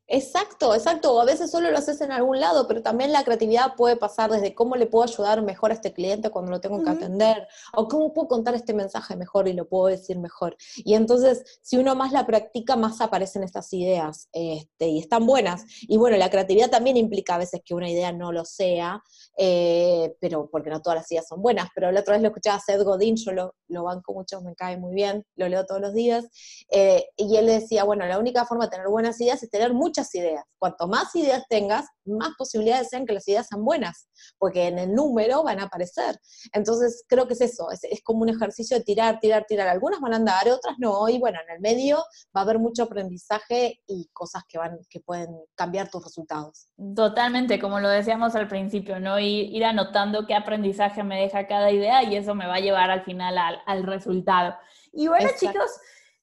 [0.07, 1.19] Exacto, exacto.
[1.19, 4.55] A veces solo lo haces en algún lado, pero también la creatividad puede pasar desde
[4.55, 8.13] cómo le puedo ayudar mejor a este cliente cuando lo tengo que atender, o cómo
[8.13, 10.57] puedo contar este mensaje mejor y lo puedo decir mejor.
[10.77, 15.65] Y entonces, si uno más la practica, más aparecen estas ideas, este, y están buenas.
[15.83, 19.03] Y bueno, la creatividad también implica a veces que una idea no lo sea,
[19.39, 21.69] eh, pero porque no todas las ideas son buenas.
[21.75, 24.55] Pero la otra vez lo escuchaba a Seth Godin, yo lo, lo banco mucho, me
[24.55, 26.27] cae muy bien, lo leo todos los días,
[26.71, 29.94] eh, y él decía, bueno, la única forma de tener buenas ideas es tener muchas
[29.95, 30.45] muchas ideas.
[30.59, 34.93] Cuanto más ideas tengas, más posibilidades sean que las ideas sean buenas, porque en el
[34.93, 36.19] número van a aparecer.
[36.53, 39.69] Entonces, creo que es eso, es, como un ejercicio de tirar, tirar, tirar.
[39.69, 41.99] Algunas van a andar, otras no, y bueno, en el medio
[42.37, 46.67] va a haber mucho aprendizaje y cosas que, van, que pueden cambiar tus resultados.
[46.97, 49.21] Totalmente, como lo decíamos al principio, ¿no?
[49.21, 52.91] Ir, ir anotando qué aprendizaje me deja cada idea y eso me va a llevar
[52.91, 54.57] al final al, al resultado.
[54.93, 55.71] Y bueno, chicos,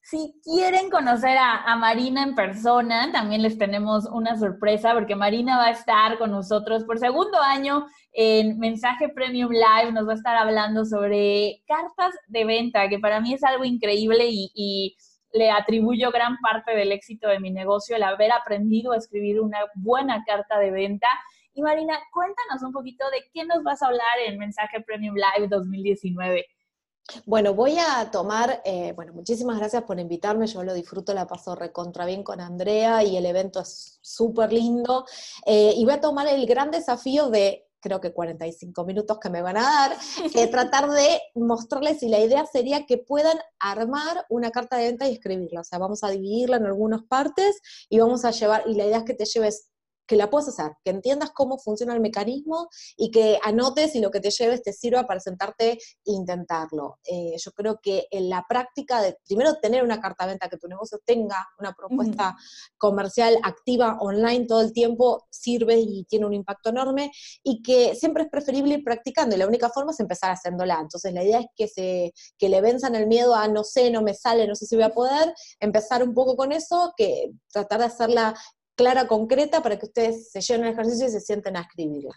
[0.03, 5.67] si quieren conocer a, Marina en persona, también les tenemos una sorpresa porque Marina va
[5.67, 9.91] a estar con nosotros por segundo año en Mensaje Premium Live.
[9.91, 14.27] Nos va a estar hablando sobre cartas de venta, que para mí es algo increíble
[14.29, 14.97] y,
[15.33, 19.59] le atribuyo gran parte del éxito de mi negocio el haber aprendido a escribir una
[19.75, 21.07] buena carta de venta.
[21.53, 25.47] Y Marina, cuéntanos un poquito de qué nos vas a hablar en Mensaje Premium Live
[25.47, 26.45] 2019.
[27.25, 31.55] Bueno, voy a tomar, eh, bueno, muchísimas gracias por invitarme, yo lo disfruto, la paso
[31.55, 35.05] recontra bien con Andrea y el evento es súper lindo.
[35.45, 39.41] Eh, y voy a tomar el gran desafío de creo que 45 minutos que me
[39.41, 39.97] van a dar,
[40.35, 45.07] eh, tratar de mostrarles y la idea sería que puedan armar una carta de venta
[45.07, 45.61] y escribirla.
[45.61, 48.99] O sea, vamos a dividirla en algunas partes y vamos a llevar, y la idea
[48.99, 49.70] es que te lleves
[50.07, 54.11] que la puedas hacer, que entiendas cómo funciona el mecanismo y que anotes y lo
[54.11, 56.99] que te lleves te sirva para sentarte e intentarlo.
[57.05, 60.57] Eh, yo creo que en la práctica de primero tener una carta de venta, que
[60.57, 62.35] tu negocio tenga una propuesta
[62.77, 67.11] comercial activa online todo el tiempo, sirve y tiene un impacto enorme
[67.43, 70.79] y que siempre es preferible ir practicando y la única forma es empezar haciéndola.
[70.81, 74.01] Entonces la idea es que, se, que le venzan el miedo a no sé, no
[74.01, 77.79] me sale, no sé si voy a poder, empezar un poco con eso, que tratar
[77.79, 78.35] de hacerla
[78.75, 82.13] clara, concreta, para que ustedes se lleven el ejercicio y se sienten a escribirla.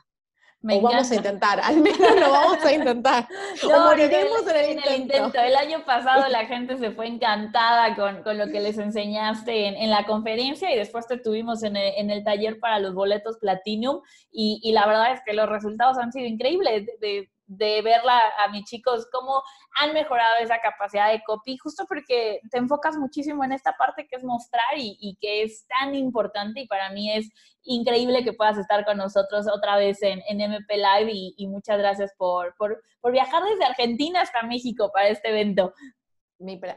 [0.63, 3.29] o vamos a intentar, al menos lo vamos a intentar.
[3.65, 5.39] o moriremos en, el, intento.
[5.41, 9.75] el, año pasado la gente se fue encantada con, con lo que les enseñaste en,
[9.75, 13.39] en, la conferencia y después te tuvimos en el, en el taller para los boletos
[13.39, 14.01] Platinum
[14.31, 16.87] y, y, la verdad es que los resultados han sido increíbles.
[16.87, 19.43] de, de verla a mis chicos, cómo
[19.81, 24.17] han mejorado esa capacidad de copy, justo porque te enfocas muchísimo en esta parte que
[24.17, 27.29] es mostrar y, que es tan importante y para mí es
[27.63, 32.55] increíble que puedas estar con nosotros otra vez en, MP Live y, muchas gracias por,
[32.57, 35.73] por, por viajar desde Argentina hasta México para este evento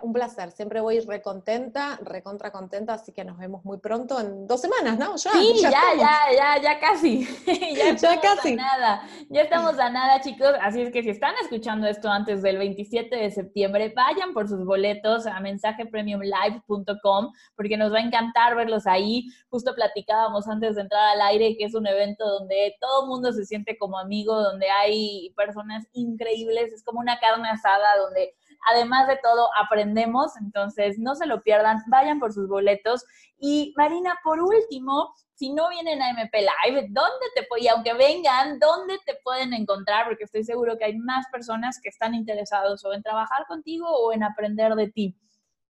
[0.01, 4.61] un placer, siempre voy recontenta, recontra contenta, así que nos vemos muy pronto en dos
[4.61, 5.15] semanas, ¿no?
[5.17, 7.25] Ya, sí, ya, ya, ya, ya, casi.
[7.75, 8.53] ya, ya casi.
[8.53, 9.01] A nada.
[9.29, 10.51] Ya estamos a nada, chicos.
[10.61, 14.65] Así es que si están escuchando esto antes del 27 de septiembre, vayan por sus
[14.65, 19.27] boletos a mensajepremiumlive.com porque nos va a encantar verlos ahí.
[19.49, 23.33] Justo platicábamos antes de entrar al aire que es un evento donde todo el mundo
[23.33, 28.33] se siente como amigo, donde hay personas increíbles, es como una carne asada donde
[28.69, 33.05] Además de todo, aprendemos, entonces no se lo pierdan, vayan por sus boletos.
[33.39, 38.59] Y Marina, por último, si no vienen a MP Live, ¿dónde te y aunque vengan,
[38.59, 40.05] dónde te pueden encontrar?
[40.05, 44.11] Porque estoy seguro que hay más personas que están interesados o en trabajar contigo o
[44.13, 45.15] en aprender de ti.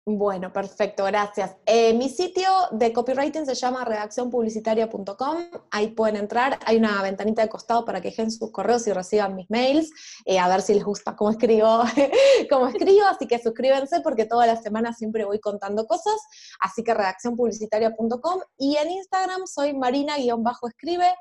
[0.06, 1.56] Bueno, perfecto, gracias.
[1.64, 5.36] Eh, mi sitio de copywriting se llama redaccionpublicitaria.com.
[5.70, 6.58] Ahí pueden entrar.
[6.66, 9.90] Hay una ventanita de costado para que dejen sus correos y reciban mis mails.
[10.26, 11.84] Eh, a ver si les gusta cómo escribo,
[12.50, 13.06] cómo escribo.
[13.06, 16.20] Así que suscríbanse porque todas las semanas siempre voy contando cosas.
[16.60, 18.40] Así que redaccionpublicitaria.com.
[18.58, 21.14] Y en Instagram soy marina-escribe.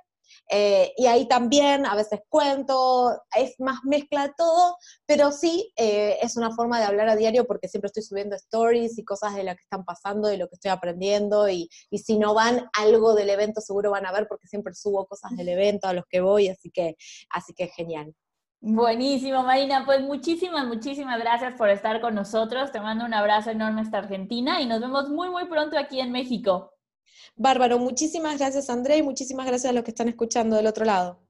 [0.49, 6.17] Eh, y ahí también a veces cuento, es más mezcla de todo, pero sí eh,
[6.21, 9.43] es una forma de hablar a diario porque siempre estoy subiendo stories y cosas de
[9.43, 13.15] lo que están pasando, de lo que estoy aprendiendo y, y si no van algo
[13.15, 16.21] del evento seguro van a ver porque siempre subo cosas del evento a los que
[16.21, 16.95] voy, así que,
[17.29, 18.13] así que genial.
[18.65, 19.83] Buenísimo, Marina.
[19.85, 22.71] Pues muchísimas, muchísimas gracias por estar con nosotros.
[22.71, 26.13] Te mando un abrazo enorme hasta Argentina y nos vemos muy, muy pronto aquí en
[26.13, 26.72] México.
[27.35, 31.22] Bárbaro, muchísimas gracias André y muchísimas gracias a los que están escuchando del otro lado.